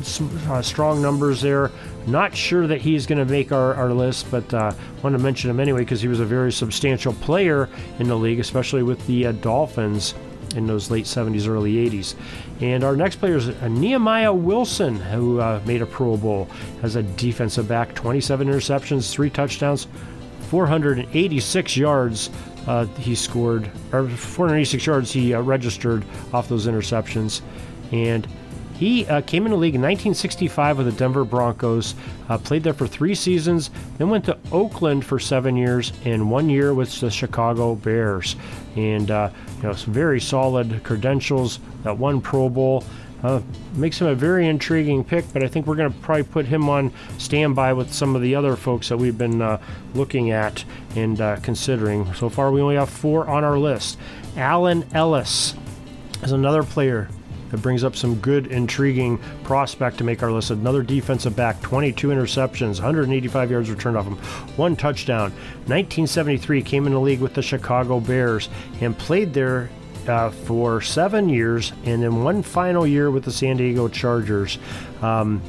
uh, 0.49 0.63
strong 0.63 1.01
numbers 1.01 1.41
there. 1.41 1.71
Not 2.07 2.35
sure 2.35 2.67
that 2.67 2.81
he's 2.81 3.07
going 3.07 3.19
to 3.19 3.25
make 3.25 3.53
our, 3.53 3.75
our 3.75 3.93
list, 3.93 4.31
but 4.31 4.53
uh, 4.55 4.73
want 5.03 5.17
to 5.17 5.23
mention 5.23 5.51
him 5.51 5.61
anyway 5.61 5.81
because 5.81 6.01
he 6.01 6.09
was 6.09 6.21
a 6.21 6.25
very 6.25 6.53
substantial 6.53 7.13
player 7.15 7.69
in 7.99 8.09
the 8.09 8.17
league, 8.17 8.41
especially 8.41 8.83
with 8.83 9.05
the 9.07 9.27
uh, 9.27 9.33
Dolphins 9.67 10.15
in 10.55 10.69
those 10.69 10.93
late 10.93 11.07
70s, 11.07 11.49
early 11.49 11.75
80s. 11.75 12.15
And 12.61 12.85
our 12.85 12.95
next 12.95 13.17
player 13.17 13.37
is 13.37 13.49
uh, 13.49 13.69
Nehemiah 13.69 14.33
Wilson, 14.33 14.95
who 14.95 15.41
uh, 15.41 15.61
made 15.67 15.83
a 15.83 15.87
Pro 15.87 16.17
Bowl 16.17 16.49
as 16.85 16.95
a 16.95 17.03
defensive 17.03 17.67
back, 17.67 17.95
27 17.97 18.47
interceptions, 18.47 19.11
three 19.11 19.29
touchdowns, 19.29 19.89
486 20.43 21.77
yards. 21.77 22.31
Uh, 22.69 22.87
he 22.99 23.17
scored, 23.17 23.69
or 23.93 24.09
486 24.09 24.87
yards 24.87 25.13
he 25.13 25.35
uh, 25.35 25.41
registered 25.41 26.05
off 26.33 26.49
those 26.49 26.69
interceptions. 26.69 27.41
And 27.91 28.27
he 28.78 29.06
uh, 29.06 29.23
came 29.23 29.47
in 29.47 29.52
the 29.52 29.56
league 29.56 29.75
in 29.75 29.80
1965 29.80 30.78
with 30.78 30.87
the 30.87 30.92
Denver 30.92 31.25
Broncos, 31.25 31.95
uh, 32.28 32.37
played 32.37 32.62
there 32.62 32.75
for 32.75 32.87
three 32.87 33.14
seasons, 33.14 33.71
then 33.97 34.11
went 34.11 34.26
to 34.26 34.38
Oakland 34.52 35.04
for 35.04 35.18
seven 35.18 35.56
years 35.56 35.95
and 36.04 36.30
one 36.30 36.50
year 36.50 36.75
with 36.75 37.00
the 37.00 37.11
Chicago 37.11 37.75
Bears. 37.75 38.37
And, 38.76 39.11
uh, 39.11 39.30
you 39.56 39.62
know, 39.62 39.73
some 39.73 39.95
very 39.95 40.21
solid 40.21 40.83
credentials, 40.85 41.59
that 41.85 41.97
one 41.97 42.21
Pro 42.21 42.49
Bowl. 42.49 42.85
Uh, 43.25 43.40
makes 43.75 43.99
him 43.99 44.06
a 44.06 44.14
very 44.14 44.47
intriguing 44.47 45.02
pick, 45.02 45.25
but 45.33 45.42
I 45.42 45.49
think 45.49 45.66
we're 45.66 45.75
going 45.75 45.90
to 45.90 45.99
probably 46.00 46.23
put 46.23 46.45
him 46.45 46.68
on 46.68 46.92
standby 47.16 47.73
with 47.73 47.92
some 47.92 48.14
of 48.14 48.21
the 48.21 48.35
other 48.35 48.56
folks 48.56 48.90
that 48.90 48.99
we've 48.99 49.16
been 49.16 49.40
uh, 49.40 49.59
looking 49.95 50.33
at 50.33 50.62
and 50.95 51.18
uh, 51.18 51.37
considering. 51.37 52.12
So 52.12 52.28
far, 52.28 52.52
we 52.52 52.61
only 52.61 52.76
have 52.76 52.90
four 52.90 53.26
on 53.26 53.42
our 53.42 53.59
list. 53.59 53.99
Allan 54.37 54.85
Ellis 54.92 55.54
is 56.23 56.33
another 56.33 56.62
player 56.62 57.09
it 57.53 57.62
brings 57.62 57.85
up 57.85 57.97
some 57.97 58.17
good, 58.17 58.49
intriguing 58.49 59.19
prospect 59.45 59.99
to 59.99 60.05
make 60.05 60.23
our 60.23 60.33
list. 60.33 60.50
Another 60.50 60.83
defensive 60.83 61.37
back, 61.37 61.61
22 61.62 62.09
interceptions, 62.09 62.75
185 62.75 63.50
yards 63.50 63.71
returned 63.71 63.97
off 63.97 64.07
him, 64.07 64.17
one 64.57 64.76
touchdown. 64.76 65.31
1973 65.67 66.62
came 66.62 66.87
in 66.87 66.93
the 66.93 67.00
league 67.00 67.21
with 67.21 67.35
the 67.35 67.43
Chicago 67.43 68.00
Bears 68.00 68.49
and 68.81 68.97
played 68.97 69.33
there 69.33 69.71
uh, 70.09 70.31
for 70.31 70.81
seven 70.81 71.29
years 71.29 71.73
and 71.85 72.03
then 72.03 72.23
one 72.23 72.43
final 72.43 72.87
year 72.87 73.11
with 73.11 73.25
the 73.25 73.33
San 73.33 73.57
Diego 73.57 73.88
Chargers. 73.88 74.59
Um, 75.03 75.43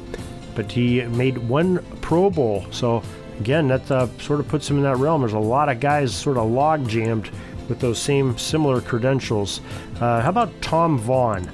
but 0.54 0.72
he 0.72 1.02
made 1.02 1.38
one 1.38 1.84
Pro 2.00 2.30
Bowl, 2.30 2.66
so 2.72 3.02
again, 3.38 3.68
that 3.68 3.90
uh, 3.90 4.08
sort 4.18 4.40
of 4.40 4.48
puts 4.48 4.68
him 4.68 4.78
in 4.78 4.82
that 4.82 4.96
realm. 4.96 5.20
There's 5.20 5.32
a 5.32 5.38
lot 5.38 5.68
of 5.68 5.80
guys 5.80 6.14
sort 6.14 6.36
of 6.36 6.50
log 6.50 6.88
jammed 6.88 7.30
with 7.68 7.80
those 7.80 8.00
same 8.00 8.36
similar 8.38 8.80
credentials. 8.80 9.60
Uh, 10.00 10.20
how 10.20 10.30
about 10.30 10.60
Tom 10.62 10.98
Vaughn? 10.98 11.48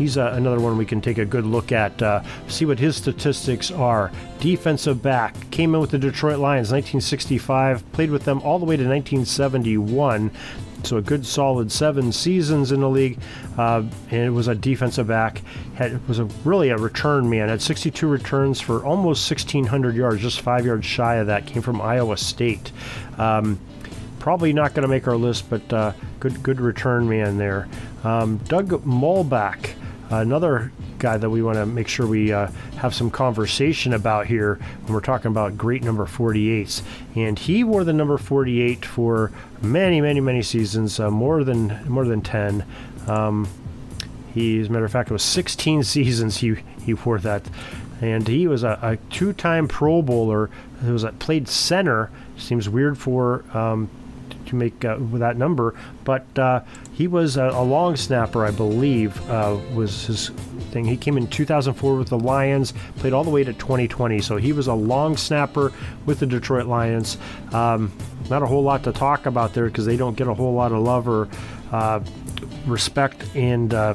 He's 0.00 0.16
uh, 0.16 0.32
another 0.34 0.60
one 0.60 0.78
we 0.78 0.86
can 0.86 1.02
take 1.02 1.18
a 1.18 1.26
good 1.26 1.44
look 1.44 1.72
at, 1.72 2.00
uh, 2.00 2.22
see 2.48 2.64
what 2.64 2.78
his 2.78 2.96
statistics 2.96 3.70
are. 3.70 4.10
Defensive 4.40 5.02
back, 5.02 5.50
came 5.50 5.74
in 5.74 5.80
with 5.82 5.90
the 5.90 5.98
Detroit 5.98 6.38
Lions 6.38 6.72
1965, 6.72 7.92
played 7.92 8.10
with 8.10 8.24
them 8.24 8.40
all 8.40 8.58
the 8.58 8.64
way 8.64 8.78
to 8.78 8.88
1971. 8.88 10.30
So 10.84 10.96
a 10.96 11.02
good 11.02 11.26
solid 11.26 11.70
seven 11.70 12.12
seasons 12.12 12.72
in 12.72 12.80
the 12.80 12.88
league, 12.88 13.18
uh, 13.58 13.82
and 14.10 14.22
it 14.22 14.30
was 14.30 14.48
a 14.48 14.54
defensive 14.54 15.06
back. 15.06 15.42
Had 15.74 16.08
was 16.08 16.18
a 16.18 16.24
really 16.46 16.70
a 16.70 16.78
return 16.78 17.28
man. 17.28 17.50
Had 17.50 17.60
62 17.60 18.06
returns 18.06 18.58
for 18.58 18.82
almost 18.82 19.30
1,600 19.30 19.94
yards, 19.94 20.22
just 20.22 20.40
five 20.40 20.64
yards 20.64 20.86
shy 20.86 21.16
of 21.16 21.26
that. 21.26 21.44
Came 21.44 21.60
from 21.60 21.82
Iowa 21.82 22.16
State. 22.16 22.72
Um, 23.18 23.60
probably 24.18 24.54
not 24.54 24.72
going 24.72 24.84
to 24.84 24.88
make 24.88 25.06
our 25.06 25.16
list, 25.16 25.50
but 25.50 25.70
uh, 25.70 25.92
good 26.20 26.42
good 26.42 26.58
return 26.58 27.06
man 27.06 27.36
there. 27.36 27.68
Um, 28.02 28.38
Doug 28.48 28.70
Muhlbach 28.86 29.74
Another 30.10 30.72
guy 30.98 31.16
that 31.18 31.30
we 31.30 31.40
want 31.40 31.56
to 31.56 31.64
make 31.64 31.86
sure 31.86 32.04
we 32.04 32.32
uh, 32.32 32.50
have 32.78 32.92
some 32.92 33.12
conversation 33.12 33.92
about 33.92 34.26
here 34.26 34.56
when 34.82 34.92
we're 34.92 35.00
talking 35.00 35.30
about 35.30 35.56
great 35.56 35.84
number 35.84 36.04
48s. 36.04 36.82
And 37.14 37.38
he 37.38 37.62
wore 37.62 37.84
the 37.84 37.92
number 37.92 38.18
48 38.18 38.84
for 38.84 39.30
many, 39.62 40.00
many, 40.00 40.20
many 40.20 40.42
seasons, 40.42 40.98
uh, 40.98 41.12
more 41.12 41.44
than 41.44 41.88
more 41.88 42.04
than 42.04 42.22
10. 42.22 42.64
Um, 43.06 43.48
he, 44.34 44.60
as 44.60 44.66
a 44.68 44.72
matter 44.72 44.84
of 44.84 44.92
fact, 44.92 45.10
it 45.10 45.12
was 45.12 45.22
16 45.22 45.82
seasons 45.84 46.38
he, 46.38 46.56
he 46.84 46.94
wore 46.94 47.18
that. 47.18 47.48
And 48.00 48.26
he 48.26 48.48
was 48.48 48.64
a, 48.64 48.78
a 48.82 48.96
two 49.14 49.32
time 49.32 49.68
Pro 49.68 50.02
Bowler 50.02 50.50
who 50.80 50.92
was 50.92 51.04
a, 51.04 51.12
played 51.12 51.48
center. 51.48 52.10
Seems 52.36 52.68
weird 52.68 52.98
for 52.98 53.44
um, 53.56 53.90
to 54.50 54.56
make 54.56 54.84
uh, 54.84 54.96
that 55.14 55.36
number, 55.36 55.74
but 56.04 56.38
uh, 56.38 56.60
he 56.92 57.06
was 57.06 57.36
a, 57.36 57.48
a, 57.50 57.62
long 57.62 57.96
snapper, 57.96 58.44
I 58.44 58.50
believe, 58.50 59.18
uh, 59.30 59.56
was 59.74 60.06
his 60.06 60.28
thing. 60.70 60.84
He 60.84 60.96
came 60.96 61.16
in 61.16 61.26
2004 61.26 61.96
with 61.96 62.08
the 62.08 62.18
Lions, 62.18 62.74
played 62.98 63.12
all 63.12 63.24
the 63.24 63.30
way 63.30 63.42
to 63.42 63.52
2020, 63.52 64.20
so 64.20 64.36
he 64.36 64.52
was 64.52 64.66
a 64.66 64.74
long 64.74 65.16
snapper 65.16 65.72
with 66.06 66.20
the 66.20 66.26
Detroit 66.26 66.66
Lions. 66.66 67.16
Um, 67.52 67.92
not 68.28 68.42
a 68.42 68.46
whole 68.46 68.62
lot 68.62 68.84
to 68.84 68.92
talk 68.92 69.26
about 69.26 69.54
there 69.54 69.66
because 69.66 69.86
they 69.86 69.96
don't 69.96 70.16
get 70.16 70.28
a 70.28 70.34
whole 70.34 70.52
lot 70.52 70.72
of 70.72 70.82
love 70.82 71.08
or 71.08 71.28
uh, 71.72 72.00
respect 72.66 73.24
and 73.34 73.72
uh, 73.72 73.94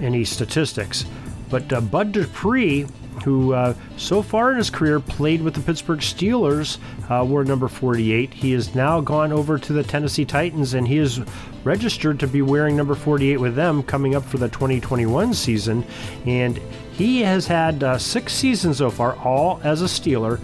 any 0.00 0.24
statistics. 0.24 1.04
But 1.50 1.90
Bud 1.90 2.12
Dupree 2.12 2.86
who 3.22 3.52
uh, 3.52 3.74
so 3.96 4.22
far 4.22 4.50
in 4.50 4.58
his 4.58 4.70
career 4.70 5.00
played 5.00 5.42
with 5.42 5.54
the 5.54 5.60
Pittsburgh 5.60 6.00
Steelers, 6.00 6.78
uh, 7.08 7.24
wore 7.24 7.44
number 7.44 7.68
48. 7.68 8.32
He 8.32 8.52
has 8.52 8.74
now 8.74 9.00
gone 9.00 9.32
over 9.32 9.58
to 9.58 9.72
the 9.72 9.82
Tennessee 9.82 10.24
Titans 10.24 10.74
and 10.74 10.86
he 10.86 10.98
is 10.98 11.20
registered 11.64 12.20
to 12.20 12.26
be 12.26 12.42
wearing 12.42 12.76
number 12.76 12.94
48 12.94 13.38
with 13.38 13.54
them 13.54 13.82
coming 13.82 14.14
up 14.14 14.24
for 14.24 14.38
the 14.38 14.48
2021 14.48 15.34
season. 15.34 15.84
And 16.26 16.60
he 16.92 17.20
has 17.22 17.46
had 17.46 17.84
uh, 17.84 17.98
six 17.98 18.32
seasons 18.32 18.78
so 18.78 18.90
far, 18.90 19.16
all 19.16 19.60
as 19.62 19.82
a 19.82 19.86
Steeler. 19.86 20.40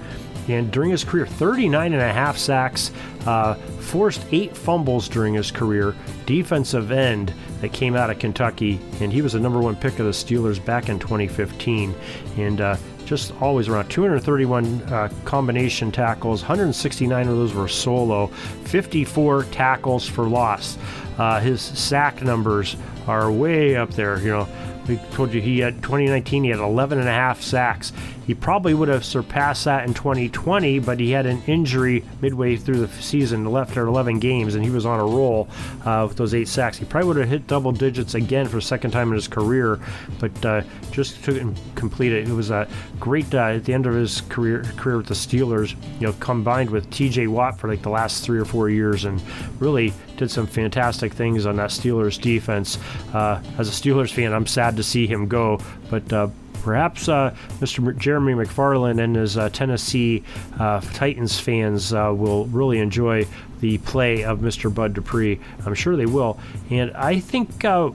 And 0.48 0.70
during 0.70 0.90
his 0.90 1.04
career, 1.04 1.26
39 1.26 1.92
and 1.92 2.02
a 2.02 2.12
half 2.12 2.36
sacks, 2.36 2.90
uh, 3.26 3.54
forced 3.54 4.24
eight 4.32 4.56
fumbles 4.56 5.08
during 5.08 5.34
his 5.34 5.50
career, 5.50 5.94
defensive 6.26 6.90
end 6.90 7.32
that 7.60 7.72
came 7.72 7.96
out 7.96 8.10
of 8.10 8.18
Kentucky, 8.18 8.78
and 9.00 9.12
he 9.12 9.22
was 9.22 9.32
the 9.32 9.40
number 9.40 9.60
one 9.60 9.76
pick 9.76 9.98
of 9.98 10.06
the 10.06 10.12
Steelers 10.12 10.62
back 10.62 10.88
in 10.88 10.98
2015. 10.98 11.94
And 12.36 12.60
uh, 12.60 12.76
just 13.04 13.32
always 13.40 13.68
around 13.68 13.88
231 13.88 14.82
uh, 14.82 15.08
combination 15.24 15.92
tackles, 15.92 16.42
169 16.42 17.28
of 17.28 17.36
those 17.36 17.54
were 17.54 17.68
solo, 17.68 18.26
54 18.64 19.44
tackles 19.44 20.06
for 20.08 20.24
loss. 20.28 20.78
Uh, 21.18 21.40
his 21.40 21.60
sack 21.60 22.22
numbers 22.22 22.76
are 23.06 23.30
way 23.30 23.76
up 23.76 23.90
there. 23.90 24.18
You 24.18 24.30
know, 24.30 24.48
we 24.88 24.96
told 25.12 25.32
you 25.32 25.40
he 25.40 25.58
had 25.58 25.82
2019 25.82 26.44
he 26.44 26.50
had 26.50 26.60
11 26.60 26.98
and 26.98 27.08
a 27.08 27.12
half 27.12 27.40
sacks. 27.40 27.92
He 28.26 28.34
probably 28.34 28.74
would 28.74 28.88
have 28.88 29.04
surpassed 29.04 29.64
that 29.64 29.86
in 29.86 29.94
2020, 29.94 30.78
but 30.78 31.00
he 31.00 31.10
had 31.10 31.26
an 31.26 31.42
injury 31.46 32.04
midway 32.20 32.56
through 32.56 32.86
the 32.86 33.02
season, 33.02 33.44
left 33.44 33.70
after 33.70 33.86
11 33.86 34.20
games, 34.20 34.54
and 34.54 34.64
he 34.64 34.70
was 34.70 34.86
on 34.86 35.00
a 35.00 35.04
roll 35.04 35.48
uh, 35.84 36.04
with 36.06 36.16
those 36.16 36.34
eight 36.34 36.46
sacks. 36.46 36.78
He 36.78 36.84
probably 36.84 37.08
would 37.08 37.16
have 37.16 37.28
hit 37.28 37.46
double 37.46 37.72
digits 37.72 38.14
again 38.14 38.46
for 38.46 38.56
the 38.56 38.62
second 38.62 38.90
time 38.90 39.08
in 39.08 39.14
his 39.14 39.26
career, 39.26 39.80
but 40.20 40.44
uh, 40.44 40.62
just 40.92 41.24
took 41.24 41.36
and 41.36 41.58
completed. 41.74 42.28
It 42.28 42.34
It 42.34 42.36
was 42.36 42.50
a 42.50 42.68
great 43.00 43.32
uh, 43.34 43.38
at 43.38 43.64
the 43.64 43.72
end 43.72 43.86
of 43.86 43.94
his 43.94 44.20
career 44.22 44.64
career 44.76 44.96
with 44.96 45.06
the 45.06 45.14
Steelers. 45.14 45.76
You 46.00 46.08
know, 46.08 46.12
combined 46.20 46.70
with 46.70 46.90
T.J. 46.90 47.28
Watt 47.28 47.58
for 47.58 47.68
like 47.68 47.82
the 47.82 47.90
last 47.90 48.24
three 48.24 48.38
or 48.38 48.44
four 48.44 48.68
years, 48.68 49.04
and 49.04 49.22
really 49.60 49.92
did 50.16 50.30
some 50.30 50.46
fantastic 50.46 51.12
things 51.12 51.46
on 51.46 51.56
that 51.56 51.70
Steelers 51.70 52.20
defense. 52.20 52.78
Uh, 53.12 53.42
as 53.58 53.68
a 53.68 53.72
Steelers 53.72 54.12
fan, 54.12 54.32
I'm 54.32 54.46
sad 54.46 54.76
to 54.76 54.82
see 54.82 55.06
him 55.06 55.26
go, 55.26 55.60
but 55.90 56.12
uh, 56.12 56.28
perhaps 56.64 57.08
uh, 57.08 57.36
Mr. 57.60 57.96
Jeremy 57.96 58.32
McFarland 58.32 58.98
and 58.98 59.14
his 59.14 59.36
uh, 59.36 59.50
Tennessee 59.50 60.24
uh, 60.58 60.80
Titans 60.80 61.38
fans 61.38 61.92
uh, 61.92 62.12
will 62.16 62.46
really 62.46 62.78
enjoy 62.78 63.26
the 63.60 63.78
play 63.78 64.24
of 64.24 64.38
Mr. 64.40 64.74
Bud 64.74 64.94
Dupree. 64.94 65.38
I'm 65.64 65.74
sure 65.74 65.94
they 65.94 66.06
will. 66.06 66.38
And 66.70 66.90
I 66.92 67.20
think 67.20 67.64
uh, 67.64 67.90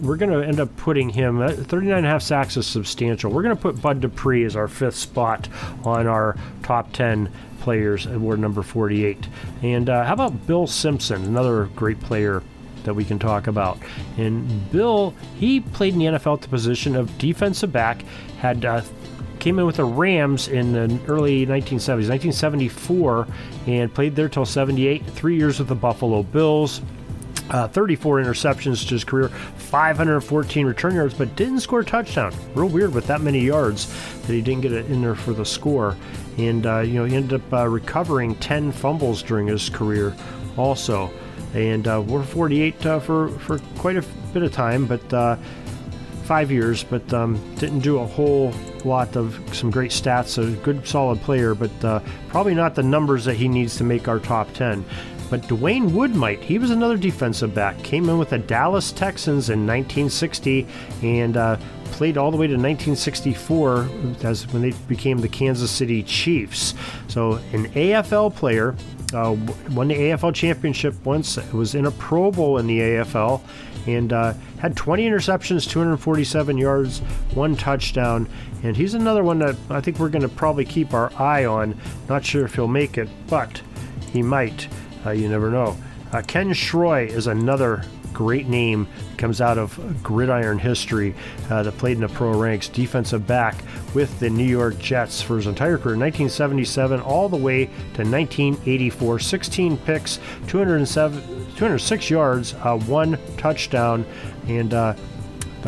we're 0.00 0.16
going 0.16 0.32
to 0.32 0.46
end 0.46 0.58
up 0.58 0.74
putting 0.76 1.10
him 1.10 1.42
at 1.42 1.56
39 1.56 1.98
and 1.98 2.06
a 2.06 2.08
half 2.08 2.22
sacks 2.22 2.56
is 2.56 2.66
substantial. 2.66 3.30
We're 3.30 3.42
going 3.42 3.56
to 3.56 3.62
put 3.62 3.80
Bud 3.80 4.00
Dupree 4.00 4.44
as 4.44 4.56
our 4.56 4.68
fifth 4.68 4.96
spot 4.96 5.48
on 5.84 6.06
our 6.06 6.36
top 6.62 6.92
10 6.92 7.30
players 7.60 8.06
award 8.06 8.38
number 8.38 8.62
48. 8.62 9.28
And 9.62 9.88
uh, 9.88 10.04
how 10.04 10.14
about 10.14 10.46
Bill 10.46 10.66
Simpson, 10.66 11.24
another 11.24 11.66
great 11.76 12.00
player 12.00 12.42
that 12.84 12.94
we 12.94 13.04
can 13.04 13.18
talk 13.18 13.46
about? 13.46 13.78
And 14.16 14.70
Bill, 14.70 15.14
he 15.36 15.60
played 15.60 15.94
in 15.94 15.98
the 15.98 16.06
NFL 16.06 16.34
at 16.34 16.42
the 16.42 16.48
position 16.48 16.96
of 16.96 17.16
defensive 17.18 17.72
back, 17.72 18.02
had 18.38 18.64
uh, 18.64 18.82
came 19.44 19.58
in 19.58 19.66
with 19.66 19.76
the 19.76 19.84
Rams 19.84 20.48
in 20.48 20.72
the 20.72 20.98
early 21.06 21.44
1970s, 21.44 22.08
1974, 22.08 23.26
and 23.66 23.92
played 23.92 24.16
there 24.16 24.28
till 24.28 24.46
78. 24.46 25.04
Three 25.06 25.36
years 25.36 25.58
with 25.58 25.68
the 25.68 25.74
Buffalo 25.74 26.22
Bills. 26.22 26.80
Uh, 27.50 27.68
34 27.68 28.22
interceptions 28.22 28.88
to 28.88 28.94
his 28.94 29.04
career, 29.04 29.28
514 29.28 30.66
return 30.66 30.94
yards, 30.94 31.12
but 31.12 31.36
didn't 31.36 31.60
score 31.60 31.80
a 31.80 31.84
touchdown. 31.84 32.32
Real 32.54 32.70
weird 32.70 32.94
with 32.94 33.06
that 33.08 33.20
many 33.20 33.40
yards 33.40 33.92
that 34.22 34.32
he 34.32 34.40
didn't 34.40 34.62
get 34.62 34.72
it 34.72 34.86
in 34.86 35.02
there 35.02 35.14
for 35.14 35.34
the 35.34 35.44
score. 35.44 35.94
And, 36.38 36.64
uh, 36.64 36.80
you 36.80 36.94
know, 36.94 37.04
he 37.04 37.14
ended 37.14 37.42
up 37.42 37.52
uh, 37.52 37.68
recovering 37.68 38.34
10 38.36 38.72
fumbles 38.72 39.22
during 39.22 39.46
his 39.46 39.68
career 39.68 40.16
also. 40.56 41.12
And 41.54 41.86
uh, 41.86 42.02
we're 42.06 42.24
48 42.24 42.86
uh, 42.86 43.00
for, 43.00 43.28
for 43.38 43.58
quite 43.78 43.96
a 43.96 44.02
bit 44.32 44.42
of 44.42 44.52
time, 44.52 44.86
but 44.86 45.12
uh, 45.12 45.36
five 46.24 46.50
years, 46.50 46.82
but 46.82 47.12
um, 47.12 47.38
didn't 47.56 47.80
do 47.80 47.98
a 47.98 48.06
whole 48.06 48.52
lot 48.84 49.16
of 49.16 49.38
some 49.54 49.70
great 49.70 49.90
stats. 49.90 50.38
A 50.38 50.56
good, 50.62 50.86
solid 50.86 51.20
player, 51.20 51.54
but 51.54 51.84
uh, 51.84 52.00
probably 52.28 52.54
not 52.54 52.74
the 52.74 52.82
numbers 52.82 53.24
that 53.24 53.34
he 53.34 53.48
needs 53.48 53.76
to 53.76 53.84
make 53.84 54.08
our 54.08 54.18
top 54.18 54.52
10. 54.54 54.84
But 55.30 55.48
Duane 55.48 55.94
Wood 55.94 56.14
might. 56.14 56.40
he 56.40 56.58
was 56.58 56.70
another 56.70 56.96
defensive 56.96 57.54
back, 57.54 57.82
came 57.82 58.08
in 58.08 58.18
with 58.18 58.30
the 58.30 58.38
Dallas 58.38 58.92
Texans 58.92 59.48
in 59.50 59.66
1960 59.66 60.66
and 61.02 61.36
uh, 61.36 61.56
played 61.86 62.18
all 62.18 62.30
the 62.30 62.36
way 62.36 62.46
to 62.46 62.54
1964 62.54 63.88
as 64.22 64.46
when 64.52 64.62
they 64.62 64.72
became 64.86 65.18
the 65.18 65.28
Kansas 65.28 65.70
City 65.70 66.02
Chiefs. 66.02 66.74
So 67.08 67.34
an 67.52 67.66
AFL 67.70 68.34
player, 68.34 68.76
uh, 69.14 69.36
won 69.70 69.88
the 69.88 69.94
AFL 69.94 70.34
championship 70.34 70.94
once, 71.04 71.36
was 71.52 71.74
in 71.74 71.86
a 71.86 71.90
Pro 71.92 72.30
Bowl 72.30 72.58
in 72.58 72.66
the 72.66 72.80
AFL, 72.80 73.40
and 73.86 74.12
uh, 74.12 74.34
had 74.58 74.76
20 74.76 75.08
interceptions, 75.08 75.68
247 75.68 76.58
yards, 76.58 76.98
one 77.34 77.56
touchdown. 77.56 78.28
And 78.62 78.76
he's 78.76 78.94
another 78.94 79.22
one 79.22 79.38
that 79.40 79.56
I 79.70 79.80
think 79.80 79.98
we're 79.98 80.08
going 80.08 80.22
to 80.22 80.28
probably 80.28 80.64
keep 80.64 80.94
our 80.94 81.12
eye 81.20 81.44
on. 81.44 81.78
Not 82.08 82.24
sure 82.24 82.44
if 82.44 82.54
he'll 82.54 82.66
make 82.66 82.98
it, 82.98 83.08
but 83.28 83.60
he 84.12 84.22
might. 84.22 84.68
Uh, 85.04 85.10
you 85.10 85.28
never 85.28 85.50
know. 85.50 85.76
Uh, 86.12 86.22
Ken 86.22 86.50
Schroy 86.50 87.08
is 87.08 87.26
another 87.26 87.84
great 88.14 88.46
name 88.46 88.88
comes 89.18 89.40
out 89.40 89.58
of 89.58 90.02
gridiron 90.02 90.58
history 90.58 91.14
uh, 91.50 91.62
that 91.62 91.76
played 91.76 91.96
in 91.96 92.00
the 92.00 92.08
pro 92.08 92.38
ranks. 92.38 92.68
Defensive 92.68 93.26
back 93.26 93.56
with 93.94 94.18
the 94.20 94.30
new 94.30 94.44
york 94.44 94.78
jets 94.78 95.20
for 95.20 95.36
his 95.36 95.46
entire 95.46 95.76
career 95.76 95.96
1977 95.96 97.00
all 97.00 97.28
the 97.28 97.36
way 97.36 97.66
to 97.66 98.02
1984 98.02 99.18
16 99.18 99.76
picks 99.78 100.18
207 100.46 101.20
206 101.56 102.10
yards 102.10 102.54
uh, 102.54 102.76
one 102.86 103.18
touchdown 103.36 104.04
and 104.48 104.74
uh, 104.74 104.94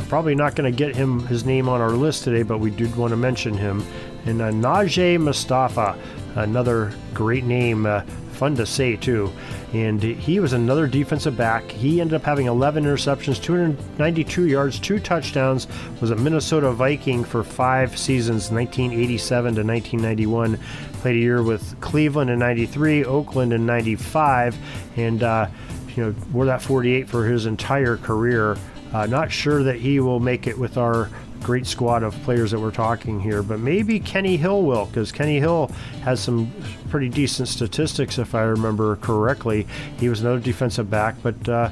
probably 0.09 0.35
not 0.35 0.55
going 0.55 0.71
to 0.71 0.77
get 0.77 0.95
him 0.95 1.21
his 1.27 1.45
name 1.45 1.69
on 1.69 1.81
our 1.81 1.91
list 1.91 2.25
today 2.25 2.43
but 2.43 2.59
we 2.59 2.71
did 2.71 2.95
want 2.97 3.11
to 3.11 3.17
mention 3.17 3.57
him. 3.57 3.85
And 4.27 4.43
uh, 4.43 4.51
Najee 4.51 5.19
Mustafaa 5.19 5.99
another 6.37 6.93
great 7.15 7.45
name 7.45 7.87
uh, 7.87 8.03
fun 8.37 8.55
to 8.57 8.67
say 8.67 8.97
too. 8.97 9.33
And 9.73 10.03
he 10.03 10.41
was 10.41 10.53
another 10.53 10.87
defensive 10.87 11.37
back. 11.37 11.71
He 11.71 12.01
ended 12.01 12.15
up 12.15 12.23
having 12.23 12.47
11 12.47 12.85
interceptions, 12.85 13.43
292 13.43 14.47
yards, 14.47 14.79
two 14.79 15.01
touchdowns. 15.01 15.67
Was 16.01 16.11
a 16.11 16.17
Minnesota 16.17 16.73
Viking 16.73 17.25
for 17.25 17.43
five 17.43 17.99
seasons, 17.99 18.51
1987 18.51 19.55
to 19.57 19.63
1991. 19.63 20.59
Played 21.01 21.17
a 21.17 21.19
year 21.19 21.43
with 21.43 21.81
Cleveland 21.81 22.31
in 22.31 22.39
'93, 22.39 23.05
Oakland 23.05 23.53
in 23.53 23.67
'95, 23.67 24.57
and 24.97 25.23
uh, 25.23 25.49
you 25.95 26.05
know 26.05 26.15
wore 26.33 26.47
that 26.47 26.63
48 26.63 27.09
for 27.09 27.27
his 27.27 27.47
entire 27.47 27.97
career. 27.97 28.57
Uh, 28.93 29.07
not 29.07 29.31
sure 29.31 29.63
that 29.63 29.77
he 29.77 30.01
will 30.01 30.21
make 30.21 30.47
it 30.47 30.59
with 30.59 30.77
our 30.77 31.11
great 31.47 31.65
squad 31.65 32.03
of 32.03 32.13
players 32.25 32.51
that 32.51 32.59
we're 32.59 32.73
talking 32.73 33.21
here, 33.21 33.41
but 33.41 33.61
maybe 33.61 34.01
Kenny 34.01 34.37
Hill 34.37 34.65
will, 34.65 34.87
because 34.87 35.13
Kenny 35.13 35.39
Hill 35.39 35.71
has 36.03 36.21
some 36.21 36.53
pretty 36.91 37.09
decent 37.09 37.47
statistics, 37.47 38.19
if 38.19 38.35
I 38.35 38.43
remember 38.43 38.97
correctly. 38.97 39.65
He 40.01 40.09
was 40.09 40.23
another 40.23 40.41
defensive 40.41 40.91
back, 40.91 41.15
but 41.23 41.49
uh, 41.49 41.71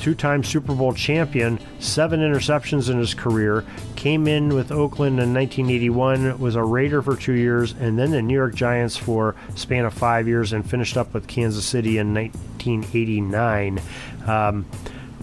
two-time 0.00 0.42
Super 0.42 0.74
Bowl 0.74 0.92
champion, 0.92 1.60
seven 1.78 2.18
interceptions 2.18 2.90
in 2.90 2.98
his 2.98 3.14
career, 3.14 3.64
came 3.94 4.26
in 4.26 4.48
with 4.48 4.72
Oakland 4.72 5.20
in 5.20 5.32
1981, 5.32 6.40
was 6.40 6.56
a 6.56 6.64
Raider 6.64 7.00
for 7.00 7.14
two 7.14 7.34
years, 7.34 7.74
and 7.78 7.96
then 7.96 8.10
the 8.10 8.20
New 8.20 8.34
York 8.34 8.56
Giants 8.56 8.96
for 8.96 9.36
span 9.54 9.84
of 9.84 9.94
five 9.94 10.26
years, 10.26 10.52
and 10.52 10.68
finished 10.68 10.96
up 10.96 11.14
with 11.14 11.28
Kansas 11.28 11.64
City 11.64 11.98
in 11.98 12.12
1989. 12.12 13.80
Um, 14.26 14.66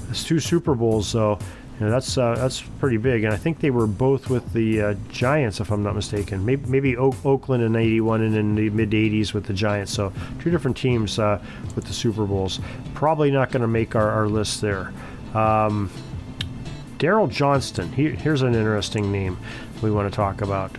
it's 0.10 0.24
two 0.24 0.40
Super 0.40 0.74
Bowls, 0.74 1.06
so 1.06 1.38
know, 1.84 1.92
that's 1.92 2.18
uh, 2.18 2.36
that's 2.36 2.62
pretty 2.62 2.98
big, 2.98 3.24
and 3.24 3.34
I 3.34 3.38
think 3.38 3.60
they 3.60 3.72
were 3.72 3.88
both 3.88 4.30
with 4.30 4.54
the 4.54 4.82
uh, 4.82 4.94
Giants, 5.10 5.60
if 5.60 5.72
I'm 5.72 5.84
not 5.84 5.96
mistaken. 5.96 6.46
Maybe, 6.46 6.66
maybe 6.68 6.98
o- 6.98 7.16
Oakland 7.26 7.64
in 7.64 7.76
'81 7.76 8.22
and 8.22 8.36
in 8.36 8.56
the 8.56 8.70
mid 8.70 8.92
'80s 8.92 9.34
with 9.34 9.46
the 9.46 9.54
Giants. 9.54 9.94
So 9.94 10.12
two 10.40 10.52
different 10.52 10.78
teams 10.78 11.20
uh, 11.20 11.42
with 11.76 11.86
the 11.86 11.94
Super 11.94 12.26
Bowls. 12.26 12.60
Probably 12.94 13.32
not 13.32 13.52
going 13.52 13.62
to 13.62 13.68
make 13.68 13.96
our, 13.96 14.10
our 14.10 14.28
list 14.28 14.62
there. 14.62 14.94
Um, 15.34 15.90
Daryl 16.98 17.30
Johnston. 17.30 17.92
He, 17.92 18.10
here's 18.10 18.42
an 18.42 18.56
interesting 18.56 19.12
name 19.12 19.38
we 19.82 19.92
want 19.92 20.12
to 20.12 20.16
talk 20.16 20.42
about. 20.42 20.72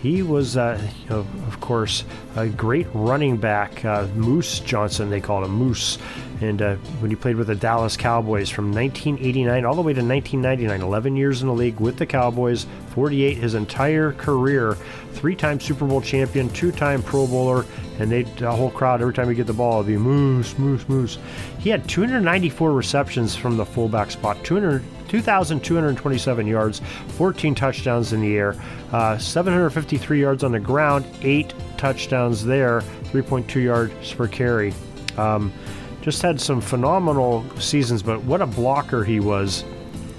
He 0.00 0.22
was, 0.22 0.56
uh, 0.56 0.80
of 1.10 1.60
course, 1.60 2.04
a 2.36 2.48
great 2.48 2.86
running 2.94 3.36
back. 3.36 3.84
Uh, 3.84 4.06
Moose 4.14 4.60
Johnston, 4.60 5.10
they 5.10 5.20
called 5.20 5.44
him 5.44 5.52
Moose. 5.52 5.98
And 6.40 6.60
uh, 6.60 6.74
when 6.98 7.10
he 7.10 7.16
played 7.16 7.36
with 7.36 7.46
the 7.46 7.54
Dallas 7.54 7.96
Cowboys 7.96 8.50
from 8.50 8.72
1989 8.72 9.64
all 9.64 9.76
the 9.76 9.82
way 9.82 9.92
to 9.92 10.00
1999, 10.00 10.80
11 10.80 11.16
years 11.16 11.42
in 11.42 11.48
the 11.48 11.54
league 11.54 11.78
with 11.78 11.98
the 11.98 12.06
Cowboys, 12.06 12.66
48 12.88 13.36
his 13.36 13.54
entire 13.54 14.12
career, 14.12 14.74
three 15.12 15.36
time 15.36 15.60
Super 15.60 15.86
Bowl 15.86 16.00
champion, 16.00 16.48
two 16.50 16.72
time 16.72 17.02
Pro 17.02 17.26
Bowler, 17.26 17.64
and 18.00 18.10
they 18.10 18.22
the 18.22 18.50
whole 18.50 18.70
crowd 18.70 19.00
every 19.00 19.14
time 19.14 19.28
he 19.28 19.36
get 19.36 19.46
the 19.46 19.52
ball 19.52 19.80
it'd 19.80 19.86
be 19.86 19.96
Moose, 19.96 20.58
Moose, 20.58 20.88
Moose. 20.88 21.18
He 21.58 21.70
had 21.70 21.88
294 21.88 22.72
receptions 22.72 23.36
from 23.36 23.56
the 23.56 23.64
fullback 23.64 24.10
spot, 24.10 24.42
200. 24.44 24.82
2,227 25.12 26.46
yards, 26.46 26.80
14 27.08 27.54
touchdowns 27.54 28.14
in 28.14 28.22
the 28.22 28.34
air, 28.34 28.56
uh, 28.92 29.18
753 29.18 30.18
yards 30.18 30.42
on 30.42 30.52
the 30.52 30.58
ground, 30.58 31.04
eight 31.20 31.52
touchdowns 31.82 32.44
there, 32.44 32.80
3.2 33.10 33.60
yards 33.60 34.14
per 34.14 34.28
carry. 34.28 34.72
Um, 35.16 35.52
just 36.00 36.22
had 36.22 36.40
some 36.40 36.60
phenomenal 36.60 37.44
seasons, 37.58 38.04
but 38.04 38.22
what 38.22 38.40
a 38.40 38.46
blocker 38.46 39.02
he 39.02 39.18
was. 39.18 39.64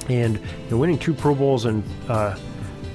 And 0.10 0.36
you 0.36 0.72
know, 0.72 0.78
winning 0.78 1.00
two 1.00 1.14
Pro 1.14 1.34
Bowls 1.34 1.64
and 1.64 1.82
uh, 2.10 2.38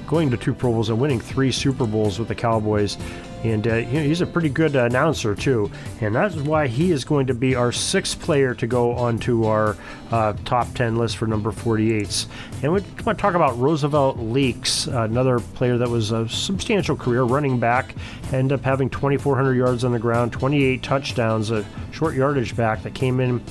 going 0.06 0.28
to 0.30 0.36
two 0.36 0.52
Pro 0.52 0.70
Bowls 0.72 0.90
and 0.90 1.00
winning 1.00 1.18
three 1.18 1.50
Super 1.50 1.86
Bowls 1.86 2.18
with 2.18 2.28
the 2.28 2.34
Cowboys 2.34 2.98
and 3.44 3.66
uh, 3.66 3.76
you 3.76 4.00
know, 4.00 4.02
he's 4.02 4.20
a 4.20 4.26
pretty 4.26 4.48
good 4.48 4.74
announcer 4.74 5.34
too, 5.34 5.70
and 6.00 6.14
that's 6.14 6.34
why 6.36 6.66
he 6.66 6.90
is 6.90 7.04
going 7.04 7.26
to 7.26 7.34
be 7.34 7.54
our 7.54 7.70
sixth 7.70 8.20
player 8.20 8.54
to 8.54 8.66
go 8.66 8.92
onto 8.92 9.44
our 9.44 9.76
uh, 10.10 10.32
top 10.44 10.72
10 10.74 10.96
list 10.96 11.16
for 11.16 11.26
number 11.26 11.52
48s. 11.52 12.26
And 12.62 12.72
we 12.72 12.80
want 13.04 13.18
to 13.18 13.22
talk 13.22 13.34
about 13.34 13.58
Roosevelt 13.58 14.18
Leaks, 14.18 14.86
another 14.86 15.38
player 15.38 15.78
that 15.78 15.88
was 15.88 16.10
a 16.10 16.28
substantial 16.28 16.96
career 16.96 17.22
running 17.22 17.60
back, 17.60 17.94
ended 18.32 18.58
up 18.58 18.64
having 18.64 18.90
2,400 18.90 19.54
yards 19.54 19.84
on 19.84 19.92
the 19.92 19.98
ground, 19.98 20.32
28 20.32 20.82
touchdowns, 20.82 21.50
a 21.50 21.64
short 21.92 22.14
yardage 22.14 22.56
back 22.56 22.82
that 22.82 22.94
came 22.94 23.20
in 23.20 23.42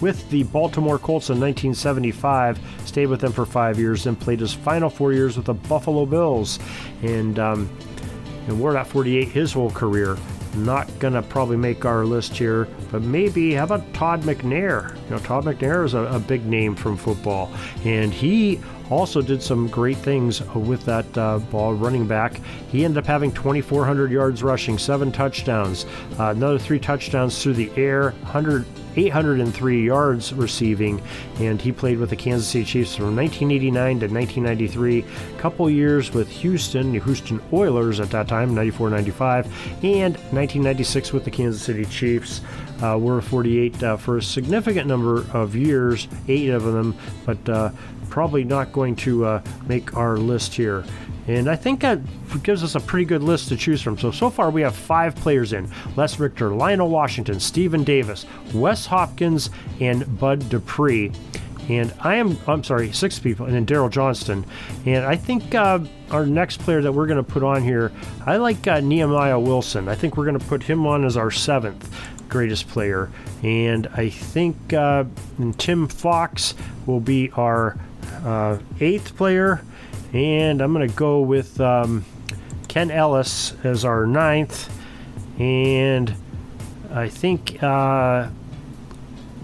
with 0.00 0.28
the 0.30 0.42
Baltimore 0.44 0.98
Colts 0.98 1.30
in 1.30 1.40
1975, 1.40 2.58
stayed 2.84 3.06
with 3.06 3.20
them 3.20 3.32
for 3.32 3.46
five 3.46 3.78
years, 3.78 4.06
and 4.06 4.18
played 4.18 4.40
his 4.40 4.52
final 4.52 4.90
four 4.90 5.12
years 5.12 5.36
with 5.36 5.46
the 5.46 5.54
Buffalo 5.54 6.04
Bills. 6.04 6.58
And 7.02 7.38
um, 7.38 7.70
and 8.46 8.58
wore 8.60 8.72
that 8.72 8.86
48 8.86 9.28
his 9.28 9.52
whole 9.52 9.70
career. 9.70 10.16
Not 10.54 10.90
gonna 10.98 11.22
probably 11.22 11.56
make 11.56 11.84
our 11.84 12.04
list 12.04 12.36
here, 12.36 12.66
but 12.90 13.02
maybe 13.02 13.54
how 13.54 13.64
about 13.64 13.92
Todd 13.92 14.22
McNair? 14.22 14.94
You 15.04 15.10
know, 15.10 15.18
Todd 15.18 15.44
McNair 15.44 15.84
is 15.84 15.94
a, 15.94 16.04
a 16.04 16.18
big 16.18 16.46
name 16.46 16.74
from 16.74 16.96
football, 16.96 17.52
and 17.84 18.12
he 18.12 18.60
also 18.90 19.20
did 19.20 19.42
some 19.42 19.68
great 19.68 19.98
things 19.98 20.42
with 20.54 20.84
that 20.84 21.18
uh, 21.18 21.38
ball 21.38 21.74
running 21.74 22.06
back. 22.06 22.40
He 22.68 22.84
ended 22.84 22.98
up 22.98 23.06
having 23.06 23.32
2,400 23.32 24.10
yards 24.10 24.42
rushing, 24.42 24.78
seven 24.78 25.12
touchdowns, 25.12 25.84
uh, 26.18 26.30
another 26.30 26.58
three 26.58 26.78
touchdowns 26.78 27.42
through 27.42 27.54
the 27.54 27.70
air, 27.76 28.12
100 28.22 28.64
803 28.96 29.84
yards 29.84 30.32
receiving, 30.32 31.02
and 31.38 31.60
he 31.60 31.72
played 31.72 31.98
with 31.98 32.10
the 32.10 32.16
Kansas 32.16 32.48
City 32.48 32.64
Chiefs 32.64 32.96
from 32.96 33.16
1989 33.16 34.00
to 34.00 34.06
1993. 34.06 35.04
A 35.04 35.40
couple 35.40 35.68
years 35.68 36.12
with 36.12 36.28
Houston, 36.28 36.92
the 36.92 37.00
Houston 37.00 37.40
Oilers 37.52 38.00
at 38.00 38.10
that 38.10 38.28
time, 38.28 38.54
94 38.54 38.90
95, 38.90 39.46
and 39.84 40.14
1996 40.14 41.12
with 41.12 41.24
the 41.24 41.30
Kansas 41.30 41.62
City 41.62 41.84
Chiefs. 41.84 42.40
Uh, 42.82 42.98
were 43.00 43.22
48 43.22 43.82
uh, 43.82 43.96
for 43.96 44.18
a 44.18 44.22
significant 44.22 44.86
number 44.86 45.24
of 45.32 45.56
years, 45.56 46.08
eight 46.28 46.50
of 46.50 46.62
them, 46.62 46.94
but 47.24 47.48
uh, 47.48 47.70
probably 48.08 48.44
not 48.44 48.72
going 48.72 48.96
to 48.96 49.24
uh, 49.24 49.42
make 49.66 49.96
our 49.96 50.16
list 50.16 50.54
here. 50.54 50.84
And 51.28 51.50
I 51.50 51.56
think 51.56 51.80
that 51.80 52.00
gives 52.42 52.62
us 52.62 52.76
a 52.76 52.80
pretty 52.80 53.04
good 53.04 53.22
list 53.22 53.48
to 53.48 53.56
choose 53.56 53.82
from. 53.82 53.98
So, 53.98 54.10
so 54.10 54.30
far 54.30 54.50
we 54.50 54.62
have 54.62 54.76
five 54.76 55.16
players 55.16 55.52
in 55.52 55.68
Les 55.96 56.18
Richter, 56.20 56.50
Lionel 56.50 56.88
Washington, 56.88 57.40
Stephen 57.40 57.82
Davis, 57.82 58.26
Wes 58.54 58.86
Hopkins, 58.86 59.50
and 59.80 60.18
Bud 60.18 60.48
Dupree. 60.48 61.10
And 61.68 61.92
I 62.00 62.14
am, 62.14 62.38
I'm 62.46 62.62
sorry, 62.62 62.92
six 62.92 63.18
people, 63.18 63.46
and 63.46 63.54
then 63.54 63.66
Daryl 63.66 63.90
Johnston. 63.90 64.44
And 64.84 65.04
I 65.04 65.16
think 65.16 65.52
uh, 65.52 65.80
our 66.12 66.24
next 66.24 66.60
player 66.60 66.80
that 66.82 66.92
we're 66.92 67.06
going 67.06 67.16
to 67.16 67.24
put 67.24 67.42
on 67.42 67.64
here, 67.64 67.90
I 68.24 68.36
like 68.36 68.68
uh, 68.68 68.78
Nehemiah 68.78 69.40
Wilson. 69.40 69.88
I 69.88 69.96
think 69.96 70.16
we're 70.16 70.26
going 70.26 70.38
to 70.38 70.46
put 70.46 70.62
him 70.62 70.86
on 70.86 71.04
as 71.04 71.16
our 71.16 71.32
seventh 71.32 71.92
greatest 72.28 72.68
player. 72.68 73.10
And 73.42 73.88
I 73.94 74.10
think 74.10 74.72
uh, 74.72 75.04
Tim 75.58 75.88
Fox 75.88 76.54
will 76.86 77.00
be 77.00 77.30
our 77.32 77.76
uh, 78.24 78.58
eighth 78.80 79.16
player. 79.16 79.62
And 80.12 80.60
I'm 80.60 80.72
going 80.72 80.88
to 80.88 80.94
go 80.94 81.20
with 81.20 81.60
um, 81.60 82.04
Ken 82.68 82.90
Ellis 82.90 83.54
as 83.64 83.84
our 83.84 84.06
ninth. 84.06 84.72
And 85.38 86.14
I 86.90 87.08
think 87.08 87.62
uh, 87.62 88.28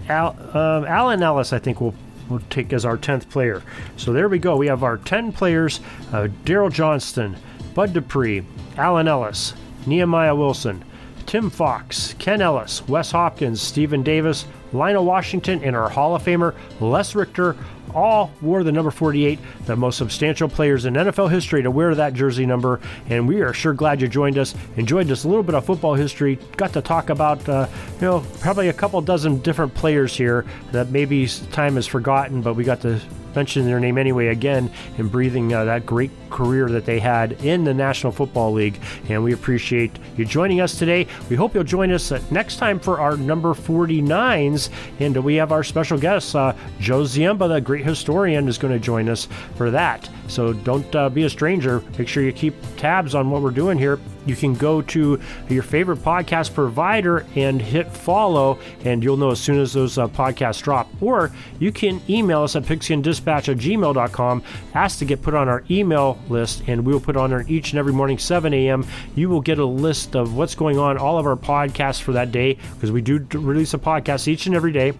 Al, 0.09 0.35
uh, 0.53 0.85
Allan 0.87 1.21
Ellis, 1.21 1.53
I 1.53 1.59
think, 1.59 1.79
will, 1.79 1.93
will 2.29 2.41
take 2.49 2.73
as 2.73 2.85
our 2.85 2.97
10th 2.97 3.29
player. 3.29 3.61
So 3.97 4.13
there 4.13 4.27
we 4.27 4.39
go. 4.39 4.55
We 4.55 4.67
have 4.67 4.83
our 4.83 4.97
10 4.97 5.31
players 5.31 5.79
uh, 6.11 6.27
Daryl 6.45 6.71
Johnston, 6.71 7.37
Bud 7.73 7.93
Dupree, 7.93 8.43
Allan 8.77 9.07
Ellis, 9.07 9.53
Nehemiah 9.85 10.35
Wilson, 10.35 10.83
Tim 11.25 11.49
Fox, 11.49 12.13
Ken 12.19 12.41
Ellis, 12.41 12.87
Wes 12.87 13.11
Hopkins, 13.11 13.61
Stephen 13.61 14.03
Davis, 14.03 14.45
Lionel 14.71 15.05
Washington, 15.05 15.63
and 15.63 15.75
our 15.75 15.89
Hall 15.89 16.15
of 16.15 16.23
Famer, 16.23 16.55
Les 16.79 17.15
Richter, 17.15 17.55
all 17.93 18.31
wore 18.41 18.63
the 18.63 18.71
number 18.71 18.91
48, 18.91 19.39
the 19.65 19.75
most 19.75 19.97
substantial 19.97 20.47
players 20.47 20.85
in 20.85 20.93
NFL 20.93 21.31
history 21.31 21.63
to 21.63 21.71
wear 21.71 21.95
that 21.95 22.13
jersey 22.13 22.45
number. 22.45 22.79
And 23.09 23.27
we 23.27 23.41
are 23.41 23.53
sure 23.53 23.73
glad 23.73 24.01
you 24.01 24.07
joined 24.07 24.37
us, 24.37 24.55
enjoyed 24.77 25.07
just 25.07 25.25
a 25.25 25.27
little 25.27 25.43
bit 25.43 25.55
of 25.55 25.65
football 25.65 25.93
history, 25.93 26.37
got 26.57 26.73
to 26.73 26.81
talk 26.81 27.09
about, 27.09 27.47
uh, 27.47 27.67
you 27.95 28.01
know, 28.01 28.25
probably 28.39 28.69
a 28.69 28.73
couple 28.73 29.01
dozen 29.01 29.39
different 29.39 29.73
players 29.73 30.15
here 30.15 30.45
that 30.71 30.89
maybe 30.89 31.27
time 31.51 31.77
is 31.77 31.87
forgotten, 31.87 32.41
but 32.41 32.55
we 32.55 32.63
got 32.63 32.81
to 32.81 32.99
mention 33.35 33.65
their 33.65 33.79
name 33.79 33.97
anyway 33.97 34.27
again 34.27 34.71
and 34.97 35.11
breathing 35.11 35.53
uh, 35.53 35.65
that 35.65 35.85
great 35.85 36.11
career 36.33 36.67
that 36.69 36.85
they 36.85 36.99
had 36.99 37.33
in 37.43 37.63
the 37.63 37.73
National 37.73 38.11
Football 38.11 38.51
League. 38.51 38.79
And 39.07 39.23
we 39.23 39.33
appreciate 39.33 39.91
you 40.17 40.25
joining 40.25 40.59
us 40.59 40.77
today. 40.77 41.07
We 41.29 41.35
hope 41.35 41.53
you'll 41.53 41.63
join 41.63 41.91
us 41.91 42.11
next 42.31 42.57
time 42.57 42.79
for 42.79 42.99
our 42.99 43.15
number 43.15 43.53
49s. 43.53 44.69
And 44.99 45.15
we 45.23 45.35
have 45.35 45.51
our 45.51 45.63
special 45.63 45.97
guest, 45.97 46.35
uh, 46.35 46.53
Joe 46.79 47.03
Ziemba, 47.03 47.47
the 47.47 47.61
great 47.61 47.85
historian, 47.85 48.47
is 48.47 48.57
going 48.57 48.73
to 48.73 48.79
join 48.79 49.07
us 49.07 49.27
for 49.55 49.71
that. 49.71 50.09
So 50.27 50.51
don't 50.51 50.93
uh, 50.95 51.09
be 51.09 51.23
a 51.23 51.29
stranger. 51.29 51.83
Make 51.97 52.07
sure 52.07 52.23
you 52.23 52.33
keep 52.33 52.55
tabs 52.75 53.15
on 53.15 53.29
what 53.29 53.41
we're 53.41 53.51
doing 53.51 53.77
here 53.77 53.99
you 54.25 54.35
can 54.35 54.53
go 54.53 54.81
to 54.81 55.19
your 55.49 55.63
favorite 55.63 55.99
podcast 55.99 56.53
provider 56.53 57.25
and 57.35 57.61
hit 57.61 57.91
follow, 57.91 58.59
and 58.85 59.03
you'll 59.03 59.17
know 59.17 59.31
as 59.31 59.39
soon 59.39 59.59
as 59.59 59.73
those 59.73 59.97
uh, 59.97 60.07
podcasts 60.07 60.61
drop. 60.61 60.89
Or 61.01 61.31
you 61.59 61.71
can 61.71 62.01
email 62.09 62.43
us 62.43 62.55
at 62.55 62.63
pigskindispatch 62.63 63.49
at 63.49 63.57
gmail.com, 63.57 64.43
ask 64.73 64.99
to 64.99 65.05
get 65.05 65.21
put 65.21 65.33
on 65.33 65.49
our 65.49 65.63
email 65.69 66.17
list, 66.29 66.63
and 66.67 66.85
we 66.85 66.93
will 66.93 66.99
put 66.99 67.17
on 67.17 67.29
there 67.29 67.45
each 67.47 67.71
and 67.71 67.79
every 67.79 67.93
morning, 67.93 68.17
7 68.17 68.53
a.m. 68.53 68.85
You 69.15 69.29
will 69.29 69.41
get 69.41 69.59
a 69.59 69.65
list 69.65 70.15
of 70.15 70.35
what's 70.35 70.55
going 70.55 70.77
on, 70.77 70.97
all 70.97 71.17
of 71.17 71.25
our 71.25 71.35
podcasts 71.35 72.01
for 72.01 72.13
that 72.13 72.31
day, 72.31 72.57
because 72.73 72.91
we 72.91 73.01
do 73.01 73.25
release 73.33 73.73
a 73.73 73.79
podcast 73.79 74.27
each 74.27 74.45
and 74.45 74.55
every 74.55 74.71
day 74.71 74.93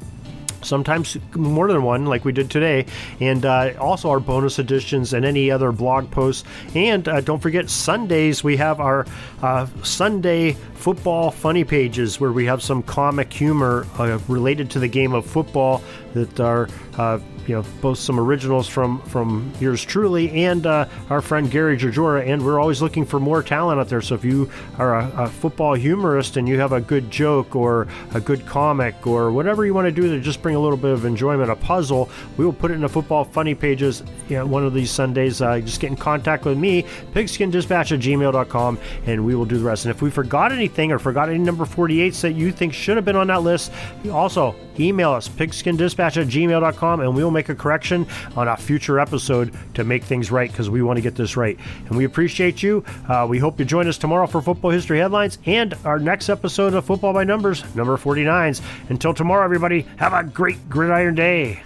sometimes 0.66 1.18
more 1.36 1.68
than 1.68 1.84
one, 1.84 2.06
like 2.06 2.26
we 2.26 2.32
did 2.32 2.50
today, 2.50 2.86
and 3.20 3.46
uh, 3.46 3.74
also 3.80 4.10
our 4.10 4.20
bonus 4.20 4.60
editions 4.60 5.14
and 5.14 5.26
any 5.26 5.52
other 5.52 5.72
blog 5.72 6.10
posts. 6.12 6.44
And 6.76 7.08
uh, 7.08 7.22
don't 7.22 7.40
forget, 7.40 7.70
Sundays 7.70 8.44
we 8.44 8.58
have 8.58 8.80
our 8.80 9.06
uh, 9.42 9.68
Sunday 9.84 10.54
football 10.74 11.32
funny 11.32 11.64
pages 11.64 12.20
where 12.20 12.32
we 12.32 12.46
have 12.46 12.62
some 12.62 12.84
comic 12.84 13.32
humor 13.32 13.86
uh, 13.98 14.20
related 14.28 14.70
to 14.72 14.80
the 14.80 14.88
game 14.88 15.14
of 15.14 15.26
football 15.26 15.82
that 16.14 16.40
are 16.40 16.68
uh, 16.98 17.20
you 17.48 17.56
know 17.56 17.64
both 17.82 17.98
some 17.98 18.20
originals 18.20 18.68
from 18.68 19.02
from 19.04 19.52
yours 19.60 19.84
truly 19.84 20.30
and 20.32 20.66
uh, 20.66 20.88
our 21.10 21.22
friend 21.22 21.50
Gary 21.52 21.78
Jajora 21.78 22.28
and 22.28 22.44
we're 22.44 22.60
always 22.60 22.82
looking 22.82 23.06
for 23.06 23.20
more 23.20 23.44
talent 23.44 23.80
out 23.80 23.90
there. 23.90 24.02
So 24.02 24.16
if 24.16 24.24
you 24.24 24.50
are 24.78 25.00
a, 25.00 25.24
a, 25.24 25.28
football 25.28 25.74
humorist 25.74 26.38
and 26.38 26.48
you 26.48 26.60
have 26.60 26.72
a 26.72 26.82
good 26.82 27.10
joke 27.12 27.56
or 27.56 27.88
a 28.14 28.22
good 28.22 28.46
comic 28.46 29.08
or 29.08 29.32
whatever 29.32 29.66
you 29.66 29.74
want 29.74 29.86
to 29.86 29.92
do 29.92 30.10
to 30.10 30.20
just 30.20 30.42
bring 30.42 30.56
a 30.56 30.60
little 30.60 30.78
bit 30.78 30.92
of 30.92 31.06
enjoyment 31.06 31.50
a 31.50 31.56
puzzle 31.56 32.10
we 32.38 32.46
will 32.46 32.54
put 32.54 32.72
it 32.72 32.76
in 32.76 32.82
the 32.82 32.90
football 32.90 33.24
funny 33.24 33.56
pages 33.56 34.04
you 34.30 34.38
know, 34.38 34.46
one 34.46 34.66
of 34.66 34.74
these 34.74 34.92
Sundays. 34.92 35.42
Uh, 35.42 35.60
just 35.60 35.80
get 35.80 35.90
in 35.90 35.98
contact 35.98 36.46
with 36.46 36.58
me 36.58 36.84
pigskindispatch 37.14 37.92
at 37.92 38.00
gmail.com 38.00 38.80
and 39.06 39.26
we 39.26 39.36
will 39.36 39.46
do 39.46 39.58
the 39.58 39.64
rest. 39.64 39.86
And 39.86 39.94
if 39.94 40.02
we 40.02 40.10
forgot 40.10 40.52
anything 40.52 40.92
or 40.92 41.00
forgot 41.00 41.30
any 41.30 41.40
number 41.40 41.66
48s 41.66 42.22
that 42.22 42.34
you 42.34 42.52
think 42.52 42.74
should 42.74 42.96
have 42.96 43.06
been 43.06 43.16
on 43.16 43.28
that 43.28 43.44
list 43.44 43.72
also 44.12 44.56
email 44.80 45.12
us 45.12 45.28
pigskindispatch 45.28 46.22
at 46.22 46.28
gmail.com 46.28 47.02
and 47.02 47.16
we'll 47.16 47.32
make 47.34 47.50
a 47.50 47.56
correction 47.56 48.08
on 48.36 48.48
a 48.48 48.56
future 48.56 49.00
episode 49.00 49.54
to 49.74 49.84
make 49.84 50.04
things 50.04 50.32
right 50.32 50.50
because 50.50 50.70
we 50.70 50.82
want 50.82 50.98
to 50.98 51.02
get 51.02 51.16
this 51.16 51.36
right. 51.36 51.58
And 51.88 51.98
we 51.98 52.06
appreciate 52.06 52.64
you. 52.64 52.84
Uh, 53.10 53.26
we 53.30 53.40
hope 53.40 53.60
you 53.60 53.66
join 53.66 53.88
us 53.88 53.98
tomorrow 53.98 54.28
for 54.28 54.42
Football 54.42 54.72
History 54.72 55.00
Headlines 55.00 55.40
and 55.46 55.74
our 55.84 56.00
next 56.00 56.30
episode 56.30 56.74
of 56.74 56.86
Football 56.86 57.14
by 57.14 57.24
Numbers, 57.24 57.64
number 57.76 57.98
49s. 57.98 58.62
Until 58.90 59.14
tomorrow, 59.14 59.44
everybody, 59.44 59.86
have 59.98 60.14
a 60.14 60.24
great 60.24 60.70
gridiron 60.70 61.16
day. 61.16 61.62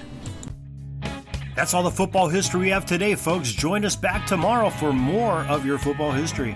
That's 1.55 1.73
all 1.73 1.83
the 1.83 1.91
football 1.91 2.27
history 2.29 2.61
we 2.61 2.69
have 2.69 2.85
today, 2.85 3.15
folks. 3.15 3.51
Join 3.51 3.83
us 3.83 3.95
back 3.95 4.27
tomorrow 4.27 4.69
for 4.69 4.93
more 4.93 5.39
of 5.45 5.65
your 5.65 5.79
football 5.79 6.11
history 6.11 6.55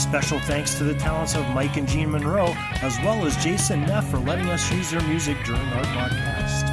Special 0.00 0.40
thanks 0.40 0.74
to 0.76 0.84
the 0.84 0.94
talents 0.94 1.34
of 1.34 1.46
Mike 1.50 1.76
and 1.76 1.86
Jean 1.86 2.10
Monroe, 2.10 2.54
as 2.80 2.96
well 3.04 3.26
as 3.26 3.36
Jason 3.36 3.82
Neff 3.82 4.08
for 4.08 4.18
letting 4.18 4.46
us 4.46 4.72
use 4.72 4.90
their 4.90 5.02
music 5.02 5.36
during 5.44 5.60
our 5.60 5.84
podcast. 5.84 6.64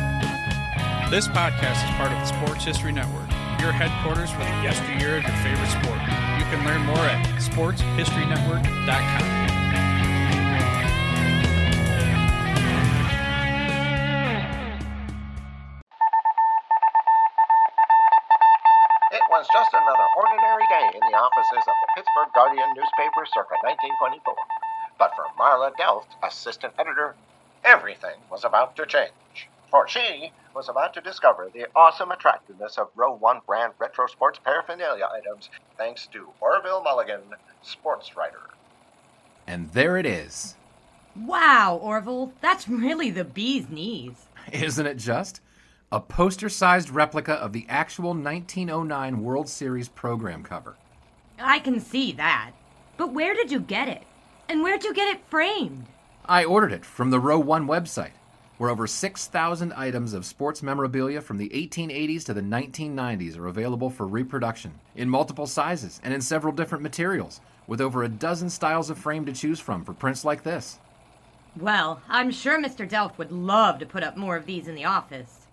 This 1.12 1.28
podcast 1.28 1.84
is 1.84 1.90
part 1.98 2.14
of 2.14 2.20
the 2.20 2.26
Sports 2.26 2.64
History 2.64 2.94
Network, 2.94 3.30
your 3.60 3.74
headquarters 3.74 4.32
for 4.32 4.40
the 4.40 4.46
yesteryear 4.64 5.18
of 5.18 5.24
your 5.24 5.36
favorite 5.44 5.70
sport. 5.70 6.00
You 6.40 6.46
can 6.50 6.64
learn 6.66 6.86
more 6.86 7.06
at 7.06 7.26
sportshistorynetwork.com. 7.42 9.57
newspaper 23.18 23.26
circa 23.34 23.56
1924. 23.64 24.36
But 25.00 25.12
for 25.16 25.26
Marla 25.40 25.76
Delft, 25.78 26.16
assistant 26.24 26.74
editor, 26.80 27.16
everything 27.64 28.16
was 28.30 28.44
about 28.44 28.76
to 28.76 28.86
change. 28.86 29.12
For 29.70 29.88
she 29.88 30.32
was 30.56 30.70
about 30.70 30.94
to 30.94 31.02
discover 31.02 31.50
the 31.54 31.68
awesome 31.76 32.12
attractiveness 32.12 32.78
of 32.78 32.90
Row 32.96 33.16
1 33.16 33.42
brand 33.46 33.74
retro 33.80 34.08
sports 34.08 34.40
paraphernalia 34.44 35.08
items 35.12 35.50
thanks 35.78 36.08
to 36.08 36.30
Orville 36.40 36.82
Mulligan, 36.82 37.22
sports 37.62 38.16
writer. 38.16 38.40
And 39.46 39.72
there 39.72 39.98
it 39.98 40.06
is. 40.06 40.56
Wow, 41.16 41.80
Orville, 41.82 42.34
that's 42.42 42.68
really 42.68 43.12
the 43.12 43.24
bee's 43.24 43.70
knees. 43.70 44.28
Isn't 44.52 44.86
it 44.86 44.98
just? 44.98 45.42
A 45.92 46.00
poster 46.00 46.50
sized 46.50 46.90
replica 46.90 47.34
of 47.34 47.54
the 47.54 47.66
actual 47.70 48.14
1909 48.14 49.24
World 49.24 49.50
Series 49.50 49.90
program 49.90 50.44
cover. 50.44 50.76
I 51.40 51.60
can 51.60 51.80
see 51.80 52.12
that. 52.14 52.52
But 52.98 53.14
where 53.14 53.36
did 53.36 53.52
you 53.52 53.60
get 53.60 53.88
it? 53.88 54.04
And 54.50 54.64
where'd 54.64 54.84
you 54.84 54.94
get 54.94 55.16
it 55.16 55.26
framed? 55.30 55.86
I 56.26 56.44
ordered 56.44 56.74
it 56.74 56.84
from 56.84 57.12
the 57.12 57.20
Row 57.20 57.40
1 57.40 57.68
website, 57.68 58.12
where 58.58 58.70
over 58.70 58.88
6,000 58.88 59.74
items 59.74 60.14
of 60.14 60.26
sports 60.26 60.64
memorabilia 60.64 61.22
from 61.22 61.38
the 61.38 61.50
1880s 61.50 62.26
to 62.26 62.34
the 62.34 62.42
1990s 62.42 63.38
are 63.38 63.48
available 63.48 63.90
for 63.90 64.08
reproduction 64.08 64.74
in 64.96 65.10
multiple 65.10 65.46
sizes 65.46 66.02
and 66.04 66.14
in 66.14 66.22
several 66.22 66.52
different 66.52 66.82
materials, 66.82 67.40
with 67.68 67.80
over 67.80 68.04
a 68.04 68.10
dozen 68.10 68.50
styles 68.50 68.90
of 68.90 68.98
frame 68.98 69.26
to 69.26 69.32
choose 69.32 69.60
from 69.60 69.86
for 69.86 69.94
prints 69.94 70.26
like 70.26 70.44
this. 70.44 70.80
Well, 71.56 72.02
I'm 72.10 72.32
sure 72.32 72.62
Mr. 72.62 72.88
Delft 72.88 73.18
would 73.18 73.32
love 73.32 73.80
to 73.80 73.86
put 73.86 74.04
up 74.04 74.18
more 74.18 74.36
of 74.36 74.46
these 74.46 74.68
in 74.68 74.76
the 74.76 74.86
office. 74.86 75.48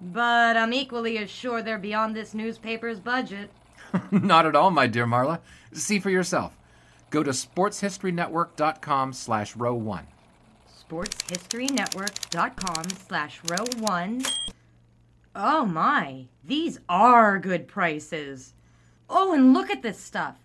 But 0.00 0.56
I'm 0.56 0.72
equally 0.72 1.18
as 1.18 1.30
sure 1.30 1.62
they're 1.62 1.78
beyond 1.78 2.16
this 2.16 2.34
newspaper's 2.34 3.00
budget. 3.00 3.50
Not 4.10 4.46
at 4.46 4.56
all, 4.56 4.70
my 4.70 4.86
dear 4.86 5.06
Marla. 5.06 5.40
See 5.72 6.00
for 6.00 6.10
yourself. 6.10 6.56
Go 7.12 7.22
to 7.22 7.30
sportshistorynetwork.com 7.30 9.12
slash 9.12 9.54
row 9.54 9.74
one. 9.74 10.06
Sportshistorynetwork.com 10.90 12.88
slash 13.06 13.40
row 13.48 13.66
one. 13.78 14.22
Oh 15.36 15.66
my, 15.66 16.28
these 16.42 16.78
are 16.88 17.38
good 17.38 17.68
prices. 17.68 18.54
Oh, 19.10 19.34
and 19.34 19.52
look 19.52 19.70
at 19.70 19.82
this 19.82 19.98
stuff 19.98 20.36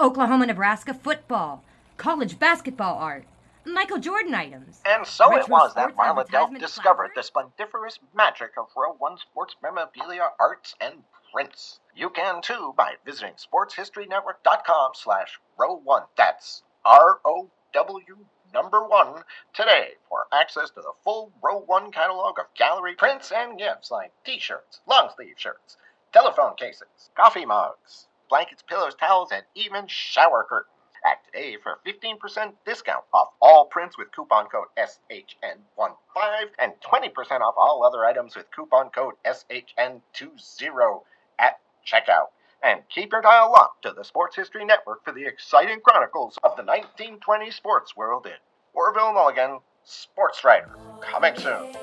Oklahoma 0.00 0.46
Nebraska 0.46 0.94
football, 0.94 1.62
college 1.98 2.38
basketball 2.38 2.96
art, 2.96 3.26
Michael 3.66 3.98
Jordan 3.98 4.34
items. 4.34 4.80
And 4.86 5.06
so 5.06 5.36
it 5.36 5.46
was 5.50 5.74
that 5.74 5.94
Marla 5.96 6.26
Delft 6.30 6.58
discovered 6.58 7.10
the 7.14 7.22
splendiferous 7.22 7.98
magic 8.14 8.52
of 8.56 8.68
Row 8.74 8.94
1 8.98 9.18
sports 9.18 9.54
memorabilia, 9.62 10.30
arts, 10.40 10.74
and 10.80 10.94
prints. 11.36 11.80
You 11.94 12.08
can 12.08 12.40
too 12.40 12.72
by 12.78 12.94
visiting 13.04 13.34
sportshistorynetwork.com 13.34 14.92
slash 14.94 15.38
row 15.58 15.74
one. 15.74 16.04
That's 16.16 16.62
R-O-W 16.82 18.16
number 18.54 18.88
one 18.88 19.22
today 19.52 19.96
for 20.08 20.24
access 20.32 20.70
to 20.70 20.80
the 20.80 20.92
full 21.04 21.30
row 21.42 21.58
one 21.58 21.92
catalog 21.92 22.38
of 22.38 22.46
gallery 22.56 22.94
prints 22.94 23.32
and 23.32 23.58
gifts 23.58 23.90
like 23.90 24.12
t-shirts, 24.24 24.80
long 24.86 25.10
sleeve 25.14 25.34
shirts, 25.36 25.76
telephone 26.10 26.56
cases, 26.56 27.10
coffee 27.14 27.44
mugs, 27.44 28.06
blankets, 28.30 28.62
pillows, 28.66 28.94
towels, 28.94 29.30
and 29.30 29.44
even 29.54 29.86
shower 29.88 30.46
curtains. 30.48 30.72
Act 31.04 31.26
today 31.26 31.58
for 31.62 31.80
15% 31.86 32.54
discount 32.64 33.04
off 33.12 33.28
all 33.42 33.66
prints 33.66 33.98
with 33.98 34.10
coupon 34.10 34.46
code 34.46 34.68
SHN15 34.78 36.46
and 36.58 36.72
20% 36.80 37.40
off 37.42 37.54
all 37.58 37.84
other 37.84 38.06
items 38.06 38.34
with 38.34 38.50
coupon 38.50 38.88
code 38.88 39.14
SHN20 39.26 41.02
at 41.38 41.60
checkout. 41.86 42.28
And 42.62 42.80
keep 42.88 43.12
your 43.12 43.22
dial 43.22 43.50
locked 43.50 43.82
to 43.82 43.92
the 43.96 44.04
Sports 44.04 44.34
History 44.36 44.64
Network 44.64 45.04
for 45.04 45.12
the 45.12 45.24
exciting 45.24 45.80
chronicles 45.80 46.38
of 46.42 46.56
the 46.56 46.64
1920 46.64 47.50
sports 47.50 47.96
world 47.96 48.26
in 48.26 48.32
Orville 48.72 49.12
Mulligan, 49.12 49.60
sports 49.84 50.42
writer. 50.44 50.70
Coming 51.00 51.34
soon. 51.36 51.74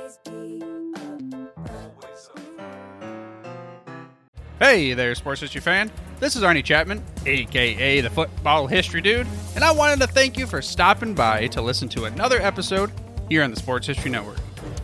Hey 4.59 4.93
there, 4.93 5.13
sports 5.15 5.41
history 5.41 5.61
fan. 5.61 5.91
This 6.19 6.35
is 6.35 6.43
Arnie 6.43 6.63
Chapman, 6.63 7.03
aka 7.25 8.01
the 8.01 8.09
Football 8.09 8.67
History 8.67 9.01
Dude, 9.01 9.27
and 9.55 9.63
I 9.63 9.71
wanted 9.71 9.99
to 9.99 10.07
thank 10.07 10.37
you 10.37 10.47
for 10.47 10.61
stopping 10.61 11.13
by 11.13 11.47
to 11.47 11.61
listen 11.61 11.89
to 11.89 12.05
another 12.05 12.39
episode 12.41 12.91
here 13.29 13.43
on 13.43 13.51
the 13.51 13.57
Sports 13.57 13.87
History 13.87 14.09
Network. 14.09 14.37